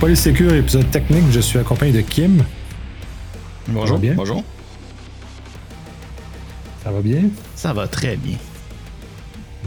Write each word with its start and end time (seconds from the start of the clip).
Polysécure, 0.00 0.54
épisode 0.54 0.90
technique. 0.90 1.24
Je 1.30 1.40
suis 1.40 1.58
accompagné 1.58 1.92
de 1.92 2.00
Kim. 2.00 2.42
Bonjour. 3.68 3.98
bien? 3.98 4.14
Bonjour. 4.14 4.42
Ça 6.82 6.90
va 6.90 7.00
bien? 7.00 7.22
Ça 7.54 7.72
va 7.72 7.86
très 7.86 8.16
bien. 8.16 8.36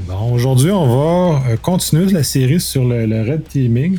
Bon, 0.08 0.34
aujourd'hui, 0.34 0.72
on 0.72 0.86
va 0.86 1.42
euh, 1.50 1.58
continuer 1.58 2.12
la 2.12 2.24
série 2.24 2.60
sur 2.60 2.86
le, 2.86 3.22
red 3.22 3.48
teaming. 3.48 3.98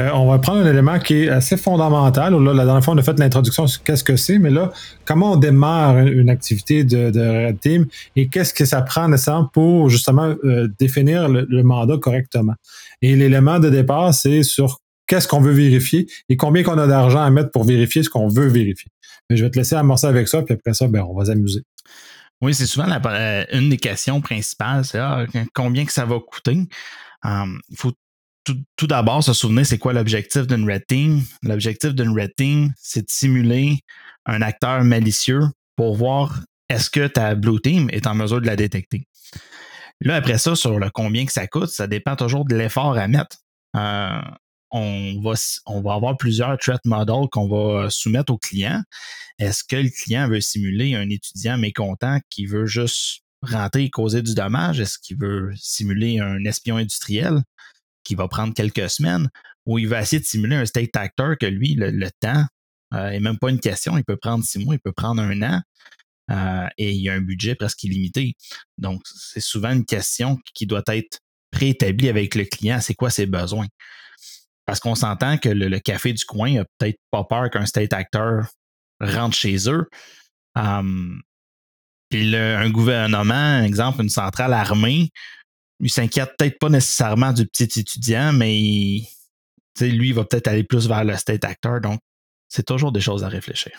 Euh, 0.00 0.10
on 0.14 0.30
va 0.30 0.38
prendre 0.38 0.60
un 0.60 0.70
élément 0.70 0.98
qui 0.98 1.24
est 1.24 1.28
assez 1.28 1.56
fondamental. 1.56 2.34
Là, 2.34 2.54
la 2.54 2.64
dernière 2.64 2.84
fois, 2.84 2.94
on 2.94 2.98
a 2.98 3.02
fait 3.02 3.18
l'introduction 3.18 3.66
sur 3.66 3.82
qu'est-ce 3.82 4.04
que 4.04 4.16
c'est, 4.16 4.38
mais 4.38 4.50
là, 4.50 4.70
comment 5.04 5.32
on 5.32 5.36
démarre 5.36 5.98
une 5.98 6.30
activité 6.30 6.84
de, 6.84 7.46
red 7.46 7.60
team 7.60 7.86
et 8.14 8.28
qu'est-ce 8.28 8.54
que 8.54 8.64
ça 8.64 8.82
prend 8.82 9.08
nécessairement 9.08 9.50
pour 9.52 9.88
justement 9.90 10.34
euh, 10.44 10.68
définir 10.78 11.28
le, 11.28 11.62
mandat 11.62 11.98
correctement. 11.98 12.54
Et 13.00 13.16
l'élément 13.16 13.58
de 13.58 13.68
départ, 13.68 14.14
c'est 14.14 14.42
sur 14.42 14.78
qu'est-ce 15.12 15.28
qu'on 15.28 15.42
veut 15.42 15.52
vérifier 15.52 16.06
et 16.30 16.38
combien 16.38 16.62
qu'on 16.62 16.78
a 16.78 16.86
d'argent 16.86 17.20
à 17.20 17.28
mettre 17.28 17.50
pour 17.50 17.64
vérifier 17.64 18.02
ce 18.02 18.08
qu'on 18.08 18.28
veut 18.28 18.46
vérifier. 18.46 18.90
Mais 19.28 19.36
je 19.36 19.44
vais 19.44 19.50
te 19.50 19.58
laisser 19.58 19.74
amorcer 19.74 20.06
avec 20.06 20.26
ça, 20.26 20.40
puis 20.40 20.54
après 20.54 20.72
ça, 20.72 20.88
ben, 20.88 21.02
on 21.02 21.14
va 21.14 21.26
s'amuser. 21.26 21.60
Oui, 22.40 22.54
c'est 22.54 22.64
souvent 22.64 22.86
euh, 22.88 23.44
une 23.52 23.68
des 23.68 23.76
questions 23.76 24.22
principales, 24.22 24.86
c'est 24.86 24.98
ah, 24.98 25.26
combien 25.52 25.84
que 25.84 25.92
ça 25.92 26.06
va 26.06 26.18
coûter? 26.18 26.66
Hum, 27.24 27.60
il 27.68 27.76
faut 27.76 27.92
tout, 28.44 28.86
d'abord 28.86 29.22
se 29.22 29.34
souvenir 29.34 29.66
c'est 29.66 29.76
quoi 29.76 29.92
l'objectif 29.92 30.46
d'une 30.46 30.68
red 30.68 30.86
team. 30.86 31.20
L'objectif 31.42 31.94
d'une 31.94 32.18
red 32.18 32.34
team, 32.34 32.72
c'est 32.78 33.02
de 33.02 33.10
simuler 33.10 33.80
un 34.24 34.40
acteur 34.40 34.82
malicieux 34.82 35.42
pour 35.76 35.94
voir 35.94 36.40
est-ce 36.70 36.88
que 36.88 37.06
ta 37.06 37.34
blue 37.34 37.60
team 37.60 37.90
est 37.90 38.06
en 38.06 38.14
mesure 38.14 38.40
de 38.40 38.46
la 38.46 38.56
détecter. 38.56 39.06
Là, 40.00 40.16
après 40.16 40.38
ça, 40.38 40.56
sur 40.56 40.78
le 40.78 40.88
combien 40.88 41.26
que 41.26 41.32
ça 41.32 41.46
coûte, 41.46 41.68
ça 41.68 41.86
dépend 41.86 42.16
toujours 42.16 42.46
de 42.46 42.56
l'effort 42.56 42.96
à 42.96 43.08
mettre. 43.08 43.36
Euh, 43.76 44.22
on 44.72 45.20
va, 45.20 45.34
on 45.66 45.80
va 45.82 45.94
avoir 45.94 46.16
plusieurs 46.16 46.58
threat 46.58 46.80
models 46.84 47.28
qu'on 47.30 47.48
va 47.48 47.90
soumettre 47.90 48.32
au 48.32 48.38
client. 48.38 48.82
Est-ce 49.38 49.62
que 49.64 49.76
le 49.76 49.90
client 49.90 50.28
veut 50.28 50.40
simuler 50.40 50.94
un 50.94 51.08
étudiant 51.10 51.58
mécontent 51.58 52.18
qui 52.30 52.46
veut 52.46 52.66
juste 52.66 53.22
rentrer 53.42 53.84
et 53.84 53.90
causer 53.90 54.22
du 54.22 54.34
dommage? 54.34 54.80
Est-ce 54.80 54.98
qu'il 54.98 55.18
veut 55.18 55.52
simuler 55.56 56.20
un 56.20 56.42
espion 56.44 56.76
industriel 56.76 57.42
qui 58.02 58.14
va 58.14 58.28
prendre 58.28 58.54
quelques 58.54 58.88
semaines? 58.88 59.28
Ou 59.66 59.78
il 59.78 59.88
va 59.88 60.00
essayer 60.00 60.20
de 60.20 60.26
simuler 60.26 60.56
un 60.56 60.66
state 60.66 60.96
actor 60.96 61.36
que 61.38 61.46
lui, 61.46 61.74
le, 61.74 62.10
temps 62.20 62.44
euh, 62.94 63.10
n'est 63.10 63.20
même 63.20 63.38
pas 63.38 63.50
une 63.50 63.60
question. 63.60 63.96
Il 63.96 64.04
peut 64.04 64.16
prendre 64.16 64.42
six 64.42 64.58
mois, 64.58 64.74
il 64.74 64.80
peut 64.80 64.92
prendre 64.92 65.22
un 65.22 65.42
an. 65.42 65.60
Euh, 66.30 66.66
et 66.78 66.92
il 66.92 67.02
y 67.02 67.10
a 67.10 67.14
un 67.14 67.20
budget 67.20 67.54
presque 67.54 67.82
illimité. 67.84 68.34
Donc, 68.78 69.02
c'est 69.04 69.40
souvent 69.40 69.70
une 69.70 69.84
question 69.84 70.38
qui 70.54 70.66
doit 70.66 70.82
être 70.88 71.18
préétablie 71.50 72.08
avec 72.08 72.34
le 72.34 72.44
client. 72.44 72.80
C'est 72.80 72.94
quoi 72.94 73.10
ses 73.10 73.26
besoins? 73.26 73.66
Parce 74.64 74.80
qu'on 74.80 74.94
s'entend 74.94 75.38
que 75.38 75.48
le, 75.48 75.78
café 75.80 76.12
du 76.12 76.24
coin 76.24 76.60
a 76.60 76.64
peut-être 76.78 76.98
pas 77.10 77.24
peur 77.24 77.50
qu'un 77.50 77.66
state 77.66 77.92
actor 77.92 78.44
rentre 79.00 79.36
chez 79.36 79.68
eux. 79.68 79.88
Puis 82.10 82.36
un 82.36 82.70
gouvernement, 82.70 83.62
exemple, 83.62 84.02
une 84.02 84.08
centrale 84.08 84.52
armée, 84.52 85.10
il 85.80 85.90
s'inquiète 85.90 86.34
peut-être 86.38 86.58
pas 86.58 86.68
nécessairement 86.68 87.32
du 87.32 87.46
petit 87.46 87.80
étudiant, 87.80 88.32
mais 88.32 89.02
lui, 89.80 90.08
il 90.08 90.14
va 90.14 90.24
peut-être 90.24 90.48
aller 90.48 90.64
plus 90.64 90.86
vers 90.86 91.04
le 91.04 91.16
state 91.16 91.44
actor. 91.44 91.80
Donc, 91.80 92.00
c'est 92.48 92.64
toujours 92.64 92.92
des 92.92 93.00
choses 93.00 93.24
à 93.24 93.28
réfléchir. 93.28 93.72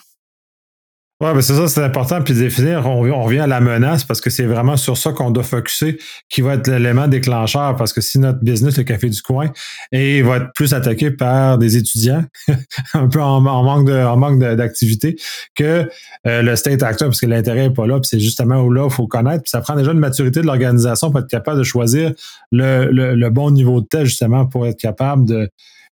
Oui, 1.24 1.30
ben 1.34 1.40
c'est 1.40 1.54
ça, 1.54 1.70
c'est 1.70 1.82
important. 1.82 2.22
Puis 2.22 2.34
définir, 2.34 2.86
on, 2.86 3.24
revient 3.24 3.40
à 3.40 3.48
la 3.48 3.62
menace 3.62 4.04
parce 4.04 4.20
que 4.20 4.30
c'est 4.30 4.44
vraiment 4.44 4.76
sur 4.76 4.98
ça 4.98 5.14
qu'on 5.14 5.32
doit 5.32 5.46
focuser, 5.46 5.98
qui 6.28 6.42
va 6.42 6.56
être 6.56 6.68
l'élément 6.68 7.08
déclencheur. 7.08 7.78
Parce 7.78 7.94
que 7.94 8.02
si 8.02 8.20
notre 8.20 8.40
business, 8.40 8.78
le 8.78 8.84
café 8.84 9.08
du 9.08 9.22
coin, 9.22 9.50
et 9.94 10.22
va 10.22 10.36
être 10.36 10.52
plus 10.54 10.74
attaqué 10.74 11.12
par 11.12 11.58
des 11.58 11.78
étudiants, 11.78 12.26
un 12.94 13.08
peu 13.08 13.22
en, 13.22 13.40
manque 13.40 13.88
de, 13.88 13.94
en 13.94 14.18
manque 14.18 14.40
d'activité, 14.40 15.16
que 15.56 15.90
euh, 16.28 16.42
le 16.42 16.58
state 16.58 16.84
actor, 16.84 17.08
parce 17.08 17.22
que 17.22 17.26
l'intérêt 17.26 17.70
n'est 17.70 17.74
pas 17.74 17.88
là. 17.88 18.02
Puis 18.02 18.10
c'est 18.10 18.20
justement 18.20 18.60
où 18.60 18.70
là, 18.70 18.84
il 18.84 18.94
faut 18.94 19.08
connaître. 19.08 19.44
Puis 19.44 19.50
ça 19.52 19.62
prend 19.62 19.78
déjà 19.78 19.94
une 19.94 20.00
maturité 20.00 20.42
de 20.42 20.46
l'organisation 20.46 21.10
pour 21.10 21.22
être 21.22 21.30
capable 21.30 21.60
de 21.60 21.64
choisir 21.64 22.12
le, 22.52 22.90
le 22.92 23.30
bon 23.30 23.50
niveau 23.50 23.80
de 23.80 23.86
test, 23.86 24.08
justement, 24.08 24.46
pour 24.46 24.68
être 24.68 24.78
capable 24.78 25.24
de 25.24 25.50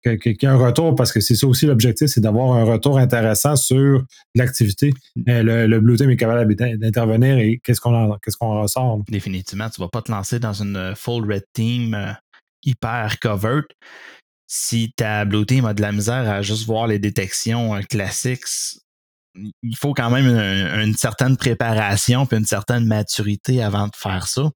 qu'il 0.08 0.32
y 0.32 0.44
ait 0.44 0.48
un 0.48 0.56
retour, 0.56 0.94
parce 0.94 1.12
que 1.12 1.20
c'est 1.20 1.34
ça 1.34 1.46
aussi 1.46 1.66
l'objectif, 1.66 2.08
c'est 2.08 2.20
d'avoir 2.20 2.52
un 2.52 2.64
retour 2.64 2.98
intéressant 2.98 3.56
sur 3.56 4.02
l'activité. 4.34 4.92
Euh, 5.28 5.66
le, 5.66 5.80
Blue 5.80 5.96
Team 5.96 6.10
est 6.10 6.16
capable 6.16 6.54
d'intervenir 6.54 7.38
et 7.38 7.60
qu'est-ce 7.62 7.80
qu'on 7.80 8.16
qu'est-ce 8.22 8.36
qu'on 8.36 8.60
ressort? 8.60 9.00
Définitivement, 9.08 9.68
tu 9.70 9.80
ne 9.80 9.86
vas 9.86 9.90
pas 9.90 10.02
te 10.02 10.10
lancer 10.10 10.38
dans 10.38 10.52
une 10.52 10.76
euh, 10.76 10.94
full 10.94 11.30
red 11.30 11.44
team 11.52 11.94
euh, 11.94 12.12
hyper 12.64 13.18
covered 13.20 13.66
si 14.46 14.92
ta 14.96 15.24
Blue 15.24 15.44
Team 15.44 15.64
a 15.64 15.74
de 15.74 15.82
la 15.82 15.92
misère 15.92 16.30
à 16.30 16.42
juste 16.42 16.66
voir 16.66 16.86
les 16.86 16.98
détections 16.98 17.80
classiques. 17.90 18.44
Il 19.34 19.76
faut 19.76 19.92
quand 19.92 20.08
même 20.08 20.26
une, 20.26 20.80
une 20.88 20.94
certaine 20.94 21.36
préparation 21.36 22.26
et 22.30 22.36
une 22.36 22.46
certaine 22.46 22.86
maturité 22.86 23.62
avant 23.62 23.86
de 23.86 23.96
faire 23.96 24.28
ça. 24.28 24.50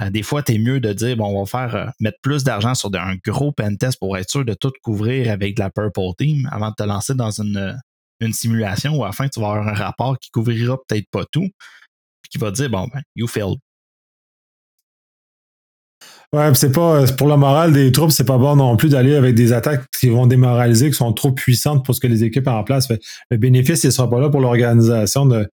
Euh, 0.00 0.10
des 0.10 0.22
fois, 0.22 0.42
tu 0.42 0.54
es 0.54 0.58
mieux 0.58 0.80
de 0.80 0.92
dire, 0.92 1.16
bon, 1.16 1.26
on 1.26 1.44
va 1.44 1.46
faire 1.46 1.76
euh, 1.76 1.86
mettre 2.00 2.18
plus 2.22 2.44
d'argent 2.44 2.74
sur 2.74 2.90
un 2.94 3.16
gros 3.24 3.52
pentest 3.52 3.98
pour 3.98 4.16
être 4.16 4.30
sûr 4.30 4.44
de 4.44 4.54
tout 4.54 4.72
couvrir 4.82 5.30
avec 5.30 5.56
de 5.56 5.60
la 5.60 5.70
Purple 5.70 6.14
Team 6.18 6.48
avant 6.50 6.70
de 6.70 6.74
te 6.74 6.82
lancer 6.82 7.14
dans 7.14 7.30
une, 7.30 7.56
euh, 7.56 7.72
une 8.20 8.32
simulation 8.32 8.96
où 8.96 9.04
à 9.04 9.10
la 9.18 9.28
tu 9.28 9.40
vas 9.40 9.50
avoir 9.50 9.68
un 9.68 9.74
rapport 9.74 10.18
qui 10.18 10.30
couvrira 10.30 10.78
peut-être 10.88 11.08
pas 11.10 11.24
tout, 11.30 11.48
puis 12.22 12.30
qui 12.30 12.38
va 12.38 12.50
dire, 12.50 12.70
bon, 12.70 12.88
ben, 12.92 13.02
you 13.16 13.26
failed. 13.26 13.58
Ouais, 16.32 16.54
c'est 16.54 16.72
pas 16.72 17.04
pour 17.18 17.28
le 17.28 17.36
moral 17.36 17.74
des 17.74 17.92
troupes, 17.92 18.10
c'est 18.10 18.24
pas 18.24 18.38
bon 18.38 18.56
non 18.56 18.74
plus 18.78 18.88
d'aller 18.88 19.14
avec 19.16 19.34
des 19.34 19.52
attaques 19.52 19.84
qui 20.00 20.08
vont 20.08 20.26
démoraliser, 20.26 20.88
qui 20.88 20.96
sont 20.96 21.12
trop 21.12 21.30
puissantes 21.30 21.84
pour 21.84 21.94
ce 21.94 22.00
que 22.00 22.06
les 22.06 22.24
équipes 22.24 22.48
ont 22.48 22.52
en 22.52 22.64
place. 22.64 22.88
le 23.30 23.36
bénéfice, 23.36 23.84
il 23.84 23.92
sera 23.92 24.08
pas 24.08 24.18
là 24.18 24.30
pour 24.30 24.40
l'organisation 24.40 25.26
de, 25.26 25.46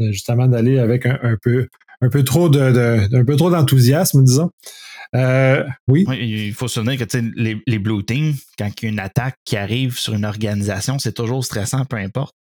justement 0.00 0.48
d'aller 0.48 0.80
avec 0.80 1.06
un, 1.06 1.36
peu 1.40 1.68
un 2.04 2.10
peu 2.10 2.24
trop 2.24 2.48
de, 2.48 3.24
peu 3.24 3.36
trop 3.36 3.50
d'enthousiasme, 3.50 4.22
disons. 4.24 4.50
Euh, 5.14 5.64
oui. 5.88 6.04
Il 6.20 6.54
faut 6.54 6.68
se 6.68 6.74
souvenir 6.74 6.98
que 6.98 7.16
les, 7.36 7.62
les 7.66 7.78
Blue 7.78 8.04
Teams, 8.04 8.34
quand 8.58 8.70
il 8.80 8.84
y 8.84 8.88
a 8.88 8.90
une 8.90 8.98
attaque 8.98 9.36
qui 9.44 9.56
arrive 9.56 9.98
sur 9.98 10.14
une 10.14 10.24
organisation, 10.24 10.98
c'est 10.98 11.12
toujours 11.12 11.44
stressant, 11.44 11.84
peu 11.84 11.96
importe. 11.96 12.34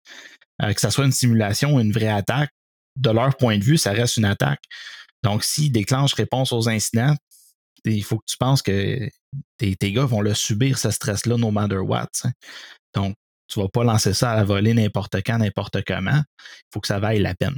Euh, 0.63 0.73
que 0.73 0.81
ce 0.81 0.89
soit 0.89 1.05
une 1.05 1.11
simulation 1.11 1.75
ou 1.75 1.79
une 1.79 1.91
vraie 1.91 2.07
attaque, 2.07 2.51
de 2.97 3.09
leur 3.09 3.35
point 3.37 3.57
de 3.57 3.63
vue, 3.63 3.77
ça 3.77 3.91
reste 3.91 4.17
une 4.17 4.25
attaque. 4.25 4.61
Donc, 5.23 5.43
s'ils 5.43 5.71
déclenchent 5.71 6.13
réponse 6.13 6.51
aux 6.51 6.67
incidents, 6.67 7.15
il 7.85 8.03
faut 8.03 8.17
que 8.17 8.25
tu 8.27 8.37
penses 8.37 8.61
que 8.61 9.09
tes, 9.57 9.75
tes 9.75 9.91
gars 9.91 10.05
vont 10.05 10.21
le 10.21 10.33
subir, 10.33 10.77
ce 10.77 10.91
stress-là, 10.91 11.37
no 11.37 11.51
matter 11.51 11.77
what. 11.77 12.09
Donc, 12.93 13.15
tu 13.47 13.59
ne 13.59 13.63
vas 13.63 13.69
pas 13.69 13.83
lancer 13.83 14.13
ça 14.13 14.31
à 14.31 14.35
la 14.35 14.43
volée 14.43 14.73
n'importe 14.73 15.17
quand, 15.25 15.37
n'importe 15.37 15.83
comment. 15.85 16.21
Il 16.39 16.69
faut 16.73 16.79
que 16.79 16.87
ça 16.87 16.99
vaille 16.99 17.19
la 17.19 17.35
peine. 17.35 17.57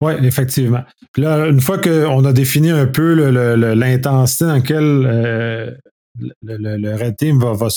Oui, 0.00 0.12
effectivement. 0.22 0.82
Puis 1.12 1.22
là, 1.22 1.46
une 1.46 1.60
fois 1.60 1.78
qu'on 1.78 2.24
a 2.24 2.32
défini 2.32 2.70
un 2.70 2.86
peu 2.86 3.14
l'intensité 3.74 4.44
dans 4.44 4.52
laquelle 4.52 5.06
euh, 5.06 5.70
le, 6.42 6.96
red 6.96 7.16
team 7.16 7.38
va, 7.38 7.52
va, 7.52 7.68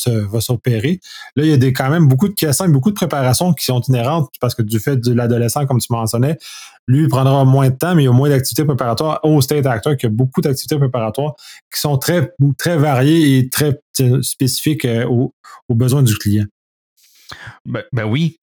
s'opérer, 0.42 1.00
là, 1.36 1.44
il 1.44 1.50
y 1.50 1.54
a 1.54 1.58
des, 1.58 1.74
quand 1.74 1.90
même 1.90 2.08
beaucoup 2.08 2.28
de 2.28 2.34
questions 2.34 2.66
et 2.66 2.70
beaucoup 2.70 2.90
de 2.90 2.96
préparations 2.96 3.54
qui 3.54 3.66
sont 3.66 3.82
inhérentes 3.82 4.30
parce 4.40 4.56
que 4.56 4.62
du 4.62 4.80
fait 4.80 4.98
de 4.98 5.14
l'adolescent, 5.14 5.66
comme 5.66 5.80
tu 5.80 5.92
mentionnais, 5.92 6.38
lui, 6.88 7.08
prendra 7.08 7.46
moins 7.46 7.70
de 7.70 7.76
temps, 7.76 7.96
mais 7.96 8.04
il 8.04 8.06
y 8.06 8.10
a 8.10 8.12
moins 8.12 8.30
d'activités 8.30 8.66
préparatoires 8.66 9.20
au 9.24 9.42
state 9.42 9.66
actor, 9.66 9.96
qui 9.98 10.06
a 10.06 10.10
beaucoup 10.10 10.42
d'activités 10.42 10.78
préparatoires 10.78 11.34
qui 11.74 11.80
sont 11.80 11.98
très, 11.98 12.32
très 12.58 12.78
variées 12.78 13.38
et 13.38 13.50
très 13.50 13.80
euh, 14.02 14.22
spécifiques 14.22 14.86
euh, 14.86 15.06
aux, 15.06 15.34
besoins 15.70 16.04
du 16.04 16.16
client. 16.18 16.46
Ben, 17.66 17.84
ben 17.94 18.06
oui. 18.06 18.38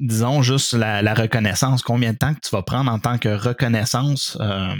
Disons 0.00 0.42
juste 0.42 0.72
la, 0.74 1.14
reconnaissance, 1.14 1.82
combien 1.82 2.12
de 2.12 2.18
temps 2.18 2.34
que 2.34 2.40
tu 2.40 2.50
vas 2.50 2.62
prendre 2.62 2.90
en 2.90 2.98
tant 2.98 3.18
que 3.18 3.28
reconnaissance 3.28 4.36
euh, 4.40 4.74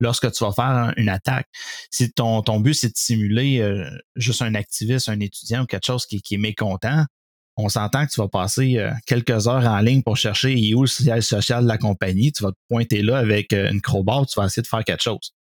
lorsque 0.00 0.30
tu 0.32 0.44
vas 0.44 0.52
faire 0.52 0.92
une 0.96 1.08
attaque? 1.08 1.48
Si 1.90 2.12
ton, 2.12 2.42
ton 2.42 2.60
but, 2.60 2.74
c'est 2.74 2.88
de 2.88 2.96
simuler 2.96 3.60
euh, 3.60 3.88
juste 4.16 4.42
un 4.42 4.54
activiste, 4.54 5.08
un 5.08 5.20
étudiant 5.20 5.62
ou 5.62 5.66
quelque 5.66 5.86
chose 5.86 6.06
qui, 6.06 6.22
est 6.30 6.38
mécontent, 6.38 7.04
on 7.56 7.68
s'entend 7.68 8.06
que 8.06 8.12
tu 8.12 8.20
vas 8.20 8.28
passer 8.28 8.78
euh, 8.78 8.90
quelques 9.06 9.46
heures 9.46 9.66
en 9.66 9.80
ligne 9.80 10.02
pour 10.02 10.16
chercher 10.16 10.74
où 10.74 10.82
le 10.82 10.88
siège 10.88 11.24
social 11.24 11.64
de 11.64 11.68
la 11.68 11.78
compagnie. 11.78 12.32
Tu 12.32 12.42
vas 12.42 12.52
te 12.52 12.58
pointer 12.68 13.02
là 13.02 13.18
avec 13.18 13.52
une 13.52 13.80
crowbar, 13.80 14.26
tu 14.26 14.38
vas 14.38 14.46
essayer 14.46 14.62
de 14.62 14.68
faire 14.68 14.84
quelque 14.84 15.02
chose. 15.02 15.34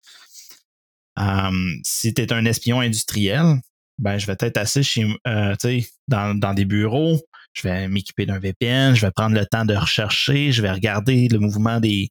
si 1.85 2.15
tu 2.15 2.23
es 2.23 2.33
un 2.33 2.45
espion 2.45 2.81
industriel, 2.81 3.61
ben, 3.99 4.17
je 4.17 4.27
vais 4.27 4.37
être 4.41 4.57
assez 4.57 4.83
chez, 4.83 5.07
dans, 5.25 6.39
dans 6.39 6.55
des 6.55 6.65
bureaux, 6.65 7.21
je 7.53 7.63
vais 7.63 7.89
m'équiper 7.89 8.27
d'un 8.27 8.39
VPN, 8.39 8.95
je 8.95 9.05
vais 9.05 9.13
prendre 9.13 9.35
le 9.35 9.47
temps 9.47 9.65
de 9.65 9.75
rechercher, 9.75 10.53
je 10.53 10.63
vais 10.63 10.71
regarder 10.71 11.29
le 11.29 11.39
mouvement 11.39 11.81
des, 11.81 12.11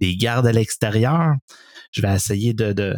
des 0.00 0.16
gardes 0.16 0.46
à 0.46 0.52
l'extérieur, 0.52 1.34
je 1.92 2.02
vais 2.02 2.14
essayer 2.14 2.54
de, 2.54 2.72
de, 2.72 2.96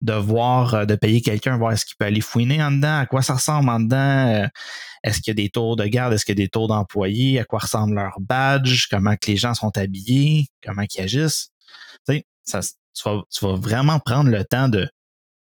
de 0.00 0.12
voir, 0.12 0.74
euh, 0.74 0.84
de 0.84 0.94
payer 0.94 1.20
quelqu'un, 1.20 1.56
voir 1.56 1.72
est-ce 1.72 1.84
qu'il 1.84 1.96
peut 1.98 2.06
aller 2.06 2.20
fouiner 2.20 2.62
en 2.62 2.70
dedans, 2.70 2.98
à 2.98 3.06
quoi 3.06 3.22
ça 3.22 3.34
ressemble 3.34 3.68
en 3.68 3.80
dedans, 3.80 3.96
euh, 4.34 4.46
est-ce 5.04 5.20
qu'il 5.20 5.30
y 5.30 5.40
a 5.40 5.42
des 5.42 5.50
tours 5.50 5.76
de 5.76 5.84
garde, 5.86 6.12
est-ce 6.12 6.24
qu'il 6.24 6.38
y 6.38 6.42
a 6.42 6.44
des 6.44 6.48
tours 6.48 6.68
d'employés, 6.68 7.38
à 7.40 7.44
quoi 7.44 7.60
ressemble 7.60 7.94
leur 7.94 8.18
badge, 8.20 8.86
comment 8.90 9.16
que 9.16 9.30
les 9.30 9.36
gens 9.36 9.54
sont 9.54 9.76
habillés, 9.76 10.48
comment 10.64 10.82
ils 10.82 11.00
agissent. 11.00 11.50
Tu 12.08 12.14
sais, 12.14 12.26
ça, 12.44 12.60
tu, 12.62 13.02
vas, 13.04 13.22
tu 13.30 13.44
vas 13.44 13.54
vraiment 13.54 13.98
prendre 14.00 14.30
le 14.30 14.44
temps 14.44 14.68
de, 14.68 14.88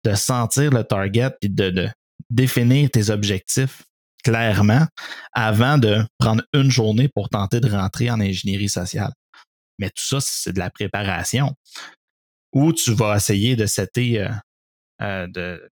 de 0.03 0.13
sentir 0.13 0.71
le 0.71 0.83
target 0.83 1.31
et 1.41 1.49
de, 1.49 1.69
de, 1.69 1.89
définir 2.29 2.89
tes 2.91 3.09
objectifs 3.09 3.83
clairement 4.23 4.85
avant 5.33 5.77
de 5.77 6.05
prendre 6.17 6.43
une 6.53 6.71
journée 6.71 7.09
pour 7.13 7.29
tenter 7.29 7.59
de 7.59 7.69
rentrer 7.69 8.09
en 8.09 8.19
ingénierie 8.19 8.69
sociale. 8.69 9.11
Mais 9.79 9.89
tout 9.89 10.03
ça, 10.03 10.17
c'est 10.21 10.53
de 10.53 10.59
la 10.59 10.69
préparation. 10.69 11.55
Ou 12.53 12.73
tu 12.73 12.93
vas 12.93 13.15
essayer 13.15 13.55
de 13.55 13.65
setter, 13.65 14.21
euh, 14.21 14.29
euh, 15.01 15.27
de, 15.27 15.71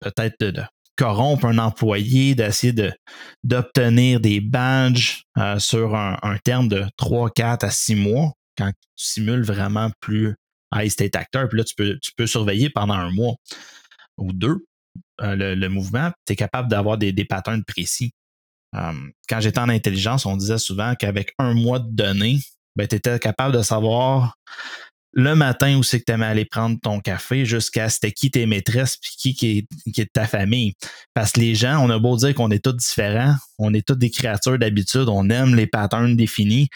peut-être 0.00 0.40
de, 0.40 0.62
corrompre 0.98 1.46
un 1.46 1.58
employé, 1.58 2.34
d'essayer 2.34 2.72
de, 2.72 2.92
d'obtenir 3.44 4.20
des 4.20 4.40
badges 4.40 5.22
euh, 5.38 5.58
sur 5.58 5.94
un, 5.94 6.38
terme 6.42 6.68
de 6.68 6.84
3, 6.96 7.30
4 7.30 7.64
à 7.64 7.70
6 7.70 7.94
mois 7.94 8.32
quand 8.56 8.70
tu 8.70 9.04
simules 9.04 9.44
vraiment 9.44 9.90
plus 10.00 10.34
high 10.74 10.90
state 10.90 11.14
actor. 11.14 11.48
Puis 11.48 11.58
là, 11.58 11.64
tu 11.64 11.74
peux, 11.76 11.98
tu 12.02 12.10
peux 12.16 12.26
surveiller 12.26 12.68
pendant 12.68 12.94
un 12.94 13.12
mois 13.12 13.36
ou 14.16 14.32
deux 14.32 14.64
le, 15.20 15.68
mouvement. 15.68 16.10
Tu 16.26 16.32
es 16.32 16.36
capable 16.36 16.68
d'avoir 16.68 16.98
des, 16.98 17.12
patterns 17.24 17.64
précis. 17.64 18.12
quand 18.72 19.40
j'étais 19.40 19.60
en 19.60 19.68
intelligence, 19.68 20.26
on 20.26 20.36
disait 20.36 20.58
souvent 20.58 20.94
qu'avec 20.94 21.32
un 21.38 21.54
mois 21.54 21.78
de 21.78 21.90
données, 21.90 22.40
ben, 22.76 22.86
tu 22.86 22.96
étais 22.96 23.18
capable 23.18 23.56
de 23.56 23.62
savoir 23.62 24.36
le 25.12 25.34
matin 25.34 25.76
où 25.76 25.82
c'est 25.82 26.00
que 26.00 26.04
tu 26.04 26.12
aimais 26.12 26.26
aller 26.26 26.44
prendre 26.44 26.78
ton 26.80 27.00
café 27.00 27.44
jusqu'à 27.44 27.88
c'était 27.88 28.12
qui 28.12 28.30
tes 28.30 28.46
maîtresses 28.46 28.96
puis 28.96 29.12
qui, 29.18 29.34
qui, 29.34 29.66
est, 29.96 30.04
de 30.04 30.10
ta 30.12 30.26
famille. 30.26 30.74
Parce 31.14 31.32
que 31.32 31.40
les 31.40 31.54
gens, 31.54 31.84
on 31.84 31.90
a 31.90 31.98
beau 31.98 32.16
dire 32.16 32.34
qu'on 32.34 32.50
est 32.50 32.62
tous 32.62 32.74
différents, 32.74 33.34
on 33.58 33.74
est 33.74 33.86
tous 33.86 33.96
des 33.96 34.10
créatures 34.10 34.58
d'habitude, 34.58 35.08
on 35.08 35.28
aime 35.30 35.54
les 35.54 35.66
patterns 35.66 36.14
définis. 36.14 36.68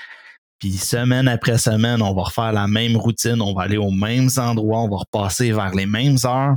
Puis 0.59 0.73
semaine 0.73 1.29
après 1.29 1.59
semaine, 1.59 2.03
on 2.03 2.15
va 2.15 2.23
refaire 2.23 2.53
la 2.53 2.67
même 2.67 2.97
routine, 2.97 3.41
on 3.41 3.55
va 3.55 3.63
aller 3.63 3.77
aux 3.77 3.91
mêmes 3.91 4.31
endroits, 4.37 4.81
on 4.81 4.89
va 4.89 4.97
repasser 4.97 5.53
vers 5.53 5.75
les 5.75 5.87
mêmes 5.87 6.17
heures. 6.25 6.57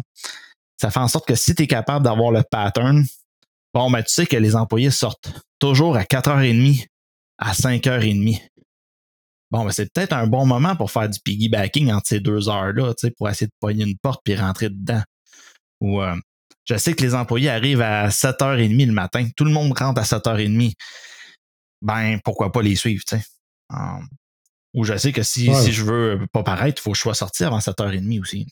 Ça 0.78 0.92
fait 0.92 1.00
en 1.00 1.08
sorte 1.08 1.28
que 1.28 1.36
si 1.36 1.56
tu 1.56 1.64
es 1.64 1.68
capable 1.68 2.04
d'avoir 2.04 2.32
le 2.32 2.44
pattern, 2.44 3.06
bon, 3.74 3.90
ben, 3.90 4.04
tu 4.04 4.14
sais 4.14 4.26
que 4.26 4.38
les 4.38 4.56
employés 4.56 4.92
sortent 4.92 5.32
toujours 5.60 5.96
à 5.96 6.04
4h30 6.04 6.86
à 7.38 7.54
5h30 7.54 8.42
bon, 9.56 9.66
ben, 9.66 9.72
c'est 9.72 9.92
peut-être 9.92 10.14
un 10.14 10.28
bon 10.28 10.46
moment 10.46 10.76
pour 10.76 10.92
faire 10.92 11.10
du 11.10 11.20
piggybacking 11.20 11.92
entre 11.92 12.08
ces 12.08 12.20
deux 12.20 12.50
heures-là, 12.50 12.94
pour 13.18 13.30
essayer 13.30 13.48
de 13.48 13.54
pogner 13.60 13.86
une 13.86 13.98
porte 13.98 14.22
puis 14.24 14.36
rentrer 14.36 14.70
dedans. 14.70 15.02
Ou 15.82 16.02
euh, 16.02 16.16
je 16.66 16.78
sais 16.78 16.94
que 16.94 17.04
les 17.04 17.16
employés 17.16 17.50
arrivent 17.50 17.82
à 17.82 18.10
7h30 18.10 18.88
le 18.88 18.92
matin. 18.92 19.28
Tout 19.36 19.46
le 19.46 19.52
monde 19.52 19.78
rentre 19.78 20.02
à 20.02 20.04
7h30. 20.04 20.74
Ben, 21.82 22.20
pourquoi 22.24 22.52
pas 22.52 22.62
les 22.62 22.76
suivre, 22.76 23.04
tu 23.08 23.18
sais? 23.18 23.24
Um, 23.70 24.08
ou 24.74 24.84
je 24.84 24.98
sais 24.98 25.12
que 25.12 25.24
si, 25.24 25.54
si 25.56 25.72
je 25.72 25.84
veux 25.84 26.28
pas 26.34 26.44
paraître, 26.44 26.82
il 26.82 26.84
faut 26.84 26.92
que 26.92 26.98
je 26.98 27.02
sois 27.02 27.14
sorti 27.14 27.44
avant 27.44 27.60
7h30 27.60 28.20
aussi. 28.20 28.48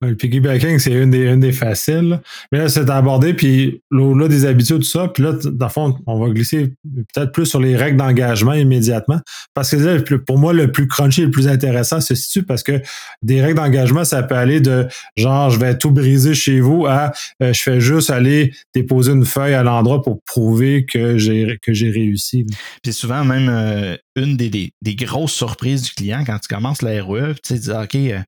Le 0.00 0.14
piggybacking, 0.14 0.78
c'est 0.78 0.92
une 0.92 1.10
des, 1.10 1.24
une 1.24 1.40
des 1.40 1.52
faciles. 1.52 2.20
Mais 2.52 2.58
là, 2.58 2.68
c'est 2.68 2.88
abordé, 2.88 3.34
puis 3.34 3.82
au-delà 3.90 4.28
des 4.28 4.46
habitudes, 4.46 4.78
tout 4.78 4.84
ça, 4.84 5.08
puis 5.08 5.22
là, 5.22 5.32
dans 5.32 5.66
le 5.66 5.72
fond, 5.72 5.98
on 6.06 6.18
va 6.18 6.30
glisser 6.30 6.74
peut-être 7.14 7.32
plus 7.32 7.46
sur 7.46 7.60
les 7.60 7.76
règles 7.76 7.96
d'engagement 7.96 8.54
immédiatement. 8.54 9.20
Parce 9.54 9.70
que 9.70 10.14
pour 10.14 10.38
moi, 10.38 10.52
le 10.52 10.70
plus 10.70 10.86
crunchy, 10.86 11.22
le 11.22 11.30
plus 11.30 11.48
intéressant 11.48 12.00
se 12.00 12.14
situe 12.14 12.42
parce 12.42 12.62
que 12.62 12.80
des 13.22 13.40
règles 13.40 13.56
d'engagement, 13.56 14.04
ça 14.04 14.22
peut 14.22 14.34
aller 14.34 14.60
de 14.60 14.86
genre, 15.16 15.50
je 15.50 15.58
vais 15.58 15.76
tout 15.76 15.90
briser 15.90 16.34
chez 16.34 16.60
vous 16.60 16.86
à 16.86 17.12
euh, 17.42 17.52
je 17.52 17.62
fais 17.62 17.80
juste 17.80 18.10
aller 18.10 18.52
déposer 18.74 19.12
une 19.12 19.24
feuille 19.24 19.54
à 19.54 19.62
l'endroit 19.62 20.02
pour 20.02 20.22
prouver 20.24 20.84
que 20.84 21.18
j'ai 21.18 21.58
que 21.62 21.72
j'ai 21.72 21.90
réussi. 21.90 22.46
Puis 22.82 22.92
souvent, 22.92 23.24
même 23.24 23.48
euh, 23.48 23.96
une 24.16 24.36
des, 24.36 24.72
des, 24.82 24.94
grosses 24.94 25.32
surprises 25.32 25.82
du 25.82 25.90
client 25.92 26.24
quand 26.26 26.38
tu 26.38 26.48
commences 26.48 26.82
la 26.82 27.02
RE, 27.02 27.34
tu 27.34 27.54
sais, 27.54 27.58
dis, 27.58 27.70
OK, 27.70 27.94
euh, 27.94 28.18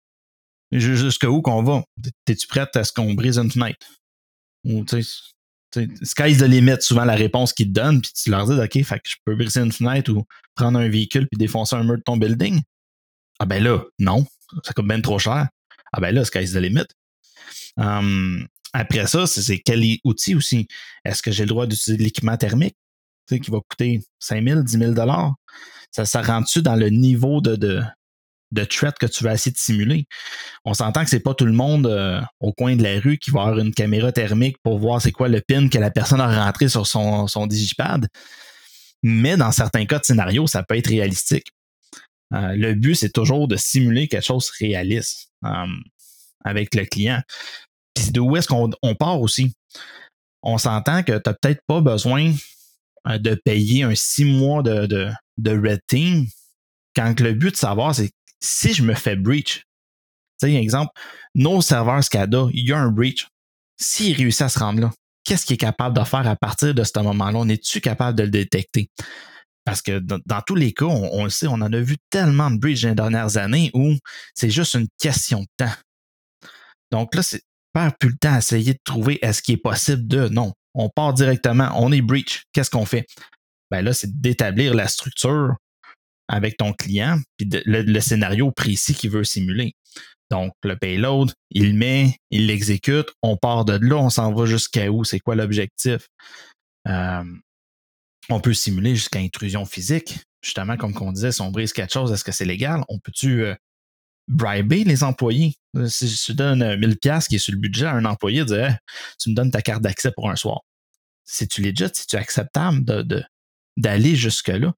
jusqu'à 0.72 1.30
où 1.30 1.42
qu'on 1.42 1.62
va? 1.62 1.82
Es-tu 2.26 2.46
prête 2.46 2.74
à 2.76 2.84
ce 2.84 2.92
qu'on 2.92 3.14
brise 3.14 3.38
une 3.38 3.50
fenêtre? 3.50 3.86
Ou, 4.64 4.84
tu 4.84 5.02
sais, 5.02 5.88
sky's 6.02 6.38
the 6.38 6.42
limit, 6.42 6.80
souvent 6.80 7.04
la 7.04 7.14
réponse 7.14 7.52
qu'ils 7.52 7.68
te 7.68 7.72
donnent, 7.72 8.00
puis 8.00 8.12
tu 8.12 8.30
leur 8.30 8.46
dis, 8.46 8.52
OK, 8.52 8.84
fait 8.84 8.96
que 8.96 9.08
je 9.08 9.16
peux 9.24 9.34
briser 9.34 9.60
une 9.60 9.72
fenêtre 9.72 10.12
ou 10.12 10.24
prendre 10.54 10.78
un 10.78 10.88
véhicule 10.88 11.26
puis 11.30 11.38
défoncer 11.38 11.76
un 11.76 11.84
mur 11.84 11.96
de 11.96 12.02
ton 12.02 12.16
building? 12.16 12.60
Ah 13.38 13.46
ben 13.46 13.62
là, 13.62 13.82
non, 13.98 14.26
ça 14.64 14.72
coûte 14.72 14.86
bien 14.86 15.00
trop 15.00 15.18
cher. 15.18 15.48
Ah 15.92 16.00
ben 16.00 16.14
là, 16.14 16.24
sky's 16.24 16.52
the 16.52 16.56
limit. 16.56 16.86
Hum, 17.76 18.46
après 18.72 19.06
ça, 19.06 19.26
c'est 19.26 19.58
quel 19.58 19.82
outil 20.04 20.34
aussi? 20.34 20.68
Est-ce 21.04 21.22
que 21.22 21.32
j'ai 21.32 21.44
le 21.44 21.48
droit 21.48 21.66
d'utiliser 21.66 22.02
l'équipement 22.02 22.36
thermique 22.36 22.76
qui 23.28 23.50
va 23.50 23.58
coûter 23.68 24.02
5 24.18 24.44
000, 24.44 24.62
10 24.62 24.78
000 24.78 24.94
Ça, 25.92 26.04
ça 26.04 26.22
rentre-tu 26.22 26.62
dans 26.62 26.74
le 26.74 26.90
niveau 26.90 27.40
de, 27.40 27.54
de, 27.56 27.82
de 28.52 28.64
threat 28.64 28.98
que 28.98 29.06
tu 29.06 29.24
vas 29.24 29.34
essayer 29.34 29.52
de 29.52 29.58
simuler. 29.58 30.06
On 30.64 30.74
s'entend 30.74 31.04
que 31.04 31.10
c'est 31.10 31.20
pas 31.20 31.34
tout 31.34 31.46
le 31.46 31.52
monde 31.52 31.86
euh, 31.86 32.20
au 32.40 32.52
coin 32.52 32.76
de 32.76 32.82
la 32.82 32.98
rue 33.00 33.18
qui 33.18 33.30
va 33.30 33.42
avoir 33.42 33.58
une 33.58 33.72
caméra 33.72 34.12
thermique 34.12 34.56
pour 34.62 34.78
voir 34.78 35.00
c'est 35.00 35.12
quoi 35.12 35.28
le 35.28 35.40
pin 35.40 35.68
que 35.68 35.78
la 35.78 35.90
personne 35.90 36.20
a 36.20 36.44
rentré 36.44 36.68
sur 36.68 36.86
son, 36.86 37.26
son 37.26 37.46
digipad. 37.46 38.08
Mais 39.02 39.36
dans 39.36 39.52
certains 39.52 39.86
cas 39.86 39.98
de 39.98 40.04
scénario, 40.04 40.46
ça 40.46 40.62
peut 40.62 40.76
être 40.76 40.88
réalistique. 40.88 41.52
Euh, 42.34 42.54
le 42.54 42.74
but, 42.74 42.94
c'est 42.94 43.12
toujours 43.12 43.48
de 43.48 43.56
simuler 43.56 44.08
quelque 44.08 44.26
chose 44.26 44.46
de 44.46 44.66
réaliste 44.66 45.30
euh, 45.44 45.66
avec 46.44 46.74
le 46.74 46.84
client. 46.84 47.22
Puis 47.94 48.10
d'où 48.12 48.36
est-ce 48.36 48.48
qu'on 48.48 48.94
part 48.94 49.20
aussi? 49.20 49.52
On 50.42 50.58
s'entend 50.58 51.02
que 51.02 51.12
tu 51.12 51.22
n'as 51.26 51.34
peut-être 51.34 51.62
pas 51.66 51.80
besoin 51.80 52.34
de 53.06 53.34
payer 53.34 53.82
un 53.82 53.94
six 53.94 54.24
mois 54.24 54.62
de, 54.62 54.86
de, 54.86 55.10
de 55.38 55.50
red 55.50 55.80
team 55.86 56.26
quand 56.94 57.20
le 57.20 57.32
but 57.32 57.52
de 57.52 57.56
savoir, 57.56 57.94
c'est 57.94 58.10
si 58.40 58.72
je 58.74 58.82
me 58.82 58.94
fais 58.94 59.16
breach, 59.16 59.64
tu 60.40 60.48
sais, 60.48 60.54
exemple, 60.54 60.92
nos 61.34 61.60
serveurs 61.60 62.02
SCADA, 62.02 62.46
il 62.52 62.68
y 62.68 62.72
a 62.72 62.78
un 62.78 62.90
breach. 62.90 63.28
S'il 63.78 64.16
réussit 64.16 64.42
à 64.42 64.48
se 64.48 64.58
rendre 64.58 64.80
là, 64.80 64.90
qu'est-ce 65.24 65.46
qu'il 65.46 65.54
est 65.54 65.58
capable 65.58 65.96
de 65.96 66.04
faire 66.04 66.26
à 66.26 66.36
partir 66.36 66.74
de 66.74 66.82
ce 66.82 66.98
moment-là? 67.00 67.38
On 67.38 67.48
est-tu 67.48 67.80
capable 67.80 68.16
de 68.18 68.24
le 68.24 68.30
détecter? 68.30 68.90
Parce 69.64 69.82
que 69.82 69.98
dans, 69.98 70.40
tous 70.46 70.54
les 70.54 70.72
cas, 70.72 70.86
on, 70.86 71.24
le 71.24 71.30
sait, 71.30 71.46
on 71.46 71.54
en 71.54 71.72
a 71.72 71.80
vu 71.80 71.96
tellement 72.08 72.50
de 72.50 72.58
breach 72.58 72.82
dans 72.82 72.88
les 72.88 72.94
dernières 72.94 73.36
années 73.36 73.70
où 73.74 73.94
c'est 74.34 74.50
juste 74.50 74.74
une 74.74 74.88
question 74.98 75.40
de 75.40 75.46
temps. 75.58 75.72
Donc 76.90 77.14
là, 77.14 77.22
c'est 77.22 77.42
pas 77.72 77.90
plus 77.90 78.10
le 78.10 78.16
temps 78.16 78.34
à 78.34 78.38
essayer 78.38 78.72
de 78.72 78.80
trouver 78.84 79.18
est-ce 79.22 79.42
qu'il 79.42 79.54
est 79.54 79.58
possible 79.58 80.06
de. 80.08 80.28
Non, 80.28 80.52
on 80.74 80.88
part 80.88 81.14
directement, 81.14 81.70
on 81.76 81.92
est 81.92 82.00
breach. 82.00 82.44
Qu'est-ce 82.52 82.70
qu'on 82.70 82.86
fait? 82.86 83.06
Ben 83.70 83.82
là, 83.82 83.92
c'est 83.92 84.20
d'établir 84.20 84.74
la 84.74 84.88
structure 84.88 85.54
avec 86.30 86.56
ton 86.56 86.72
client, 86.72 87.18
puis 87.36 87.48
le, 87.66 88.00
scénario 88.00 88.52
précis 88.52 88.94
qu'il 88.94 89.10
veut 89.10 89.24
simuler. 89.24 89.74
Donc, 90.30 90.52
le 90.62 90.76
payload, 90.76 91.32
il 91.50 91.74
met, 91.74 92.16
il 92.30 92.46
l'exécute, 92.46 93.08
on 93.20 93.36
part 93.36 93.64
de 93.64 93.72
là, 93.72 93.96
on 93.96 94.10
s'en 94.10 94.32
va 94.32 94.46
jusqu'à 94.46 94.92
où, 94.92 95.02
c'est 95.02 95.18
quoi 95.18 95.34
l'objectif? 95.34 96.06
Euh, 96.86 97.24
on 98.28 98.40
peut 98.40 98.54
simuler 98.54 98.94
jusqu'à 98.94 99.18
intrusion 99.18 99.66
physique. 99.66 100.20
Justement, 100.40 100.76
comme 100.76 100.94
on 101.00 101.10
disait, 101.10 101.32
si 101.32 101.40
on 101.42 101.50
brise 101.50 101.72
quelque 101.72 101.92
chose, 101.92 102.12
est-ce 102.12 102.22
que 102.22 102.30
c'est 102.30 102.44
légal? 102.44 102.84
On 102.88 103.00
peut-tu 103.00 103.42
euh, 103.42 103.56
briber 104.28 104.84
les 104.84 105.02
employés? 105.02 105.56
Si 105.88 106.06
je 106.06 106.32
donne 106.32 106.62
1000$ 106.62 107.26
qui 107.26 107.34
est 107.34 107.38
sur 107.38 107.52
le 107.52 107.58
budget 107.58 107.86
à 107.86 107.94
un 107.94 108.04
employé, 108.04 108.44
dire 108.44 108.78
tu 109.18 109.30
me 109.30 109.34
donnes 109.34 109.50
ta 109.50 109.62
carte 109.62 109.82
d'accès 109.82 110.12
pour 110.12 110.30
un 110.30 110.36
soir. 110.36 110.60
Si 111.24 111.48
tu 111.48 111.60
legit, 111.60 111.88
si 111.92 112.06
tu 112.06 112.14
acceptable 112.14 112.84
d'aller 113.76 114.14
jusque-là? 114.14 114.72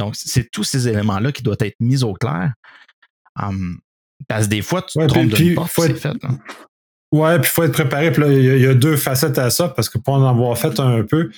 Donc, 0.00 0.16
c'est 0.16 0.50
tous 0.50 0.64
ces 0.64 0.88
éléments-là 0.88 1.30
qui 1.30 1.42
doivent 1.42 1.58
être 1.60 1.76
mis 1.78 2.02
au 2.02 2.14
clair. 2.14 2.54
Hum, 3.40 3.78
parce 4.26 4.46
que 4.46 4.50
des 4.50 4.62
fois, 4.62 4.82
tu 4.82 4.98
te 4.98 5.06
trompes 5.06 5.28
d'une 5.28 5.54
porte, 5.54 5.70
c'est 5.76 5.94
fait. 5.94 6.16
Ouais, 7.12 7.40
puis 7.40 7.50
il 7.50 7.52
faut 7.52 7.64
être 7.64 7.72
préparé. 7.72 8.12
Puis 8.12 8.22
là, 8.22 8.28
il 8.32 8.60
y, 8.60 8.66
a 8.66 8.74
deux 8.74 8.96
facettes 8.96 9.38
à 9.38 9.50
ça, 9.50 9.68
parce 9.68 9.88
que 9.88 9.98
pour 9.98 10.14
en 10.14 10.28
avoir 10.28 10.56
fait 10.56 10.78
un 10.78 11.02
peu, 11.02 11.30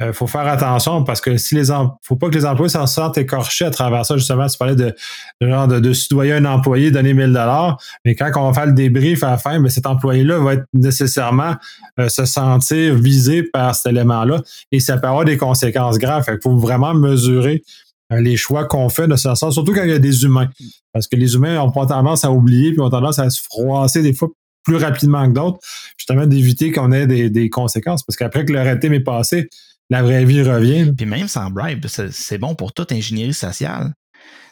il 0.00 0.06
euh, 0.06 0.12
faut 0.12 0.26
faire 0.26 0.46
attention 0.46 1.04
parce 1.04 1.20
que 1.20 1.36
si 1.36 1.54
les 1.54 1.66
faut 2.02 2.16
pas 2.16 2.28
que 2.28 2.34
les 2.34 2.44
employés 2.44 2.68
s'en 2.68 2.86
sortent 2.86 3.16
écorchés 3.16 3.64
à 3.64 3.70
travers 3.70 4.04
ça. 4.04 4.16
Justement, 4.16 4.46
tu 4.48 4.58
parlais 4.58 4.74
de, 4.74 4.92
de 5.40 5.48
genre 5.48 5.68
de, 5.68 5.78
de 5.78 6.32
un 6.32 6.44
employé, 6.44 6.90
donner 6.90 7.14
1000 7.14 7.28
dollars, 7.28 7.78
mais 8.04 8.16
quand 8.16 8.30
on 8.36 8.50
va 8.50 8.52
faire 8.52 8.66
le 8.66 8.72
débrief 8.72 9.22
à 9.22 9.30
la 9.30 9.38
fin, 9.38 9.60
mais 9.60 9.70
cet 9.70 9.86
employé-là 9.86 10.38
va 10.40 10.54
être 10.54 10.66
nécessairement 10.72 11.54
euh, 12.00 12.08
se 12.08 12.24
sentir 12.24 12.96
visé 12.96 13.44
par 13.44 13.74
cet 13.74 13.92
élément-là 13.92 14.42
et 14.72 14.80
ça 14.80 14.98
peut 14.98 15.06
avoir 15.06 15.24
des 15.24 15.36
conséquences 15.36 15.98
graves. 15.98 16.24
Il 16.28 16.38
faut 16.42 16.56
vraiment 16.56 16.92
mesurer 16.92 17.62
les 18.10 18.36
choix 18.36 18.66
qu'on 18.66 18.88
fait 18.88 19.08
de 19.08 19.16
ce 19.16 19.34
sens, 19.34 19.54
surtout 19.54 19.72
quand 19.72 19.82
il 19.82 19.90
y 19.90 19.94
a 19.94 19.98
des 19.98 20.24
humains. 20.24 20.48
Parce 20.92 21.08
que 21.08 21.16
les 21.16 21.34
humains 21.34 21.60
ont 21.60 21.70
pas 21.70 21.86
tendance 21.86 22.24
à 22.24 22.30
oublier, 22.30 22.72
puis 22.72 22.80
ont 22.80 22.90
tendance 22.90 23.18
à 23.18 23.30
se 23.30 23.42
froisser 23.42 24.02
des 24.02 24.12
fois 24.12 24.30
plus 24.64 24.76
rapidement 24.76 25.26
que 25.28 25.34
d'autres, 25.34 25.60
justement 25.98 26.26
d'éviter 26.26 26.72
qu'on 26.72 26.90
ait 26.90 27.06
des, 27.06 27.50
conséquences. 27.50 28.02
Parce 28.02 28.16
qu'après 28.16 28.44
que 28.44 28.52
le 28.52 28.62
raté 28.62 28.86
est 28.88 29.00
passé, 29.00 29.48
la 29.90 30.02
vraie 30.02 30.24
vie 30.24 30.42
revient. 30.42 30.92
Puis 30.96 31.06
même 31.06 31.28
sans 31.28 31.50
bribe, 31.50 31.86
c'est 31.86 32.38
bon 32.38 32.54
pour 32.54 32.72
toute 32.72 32.92
ingénierie 32.92 33.34
sociale. 33.34 33.92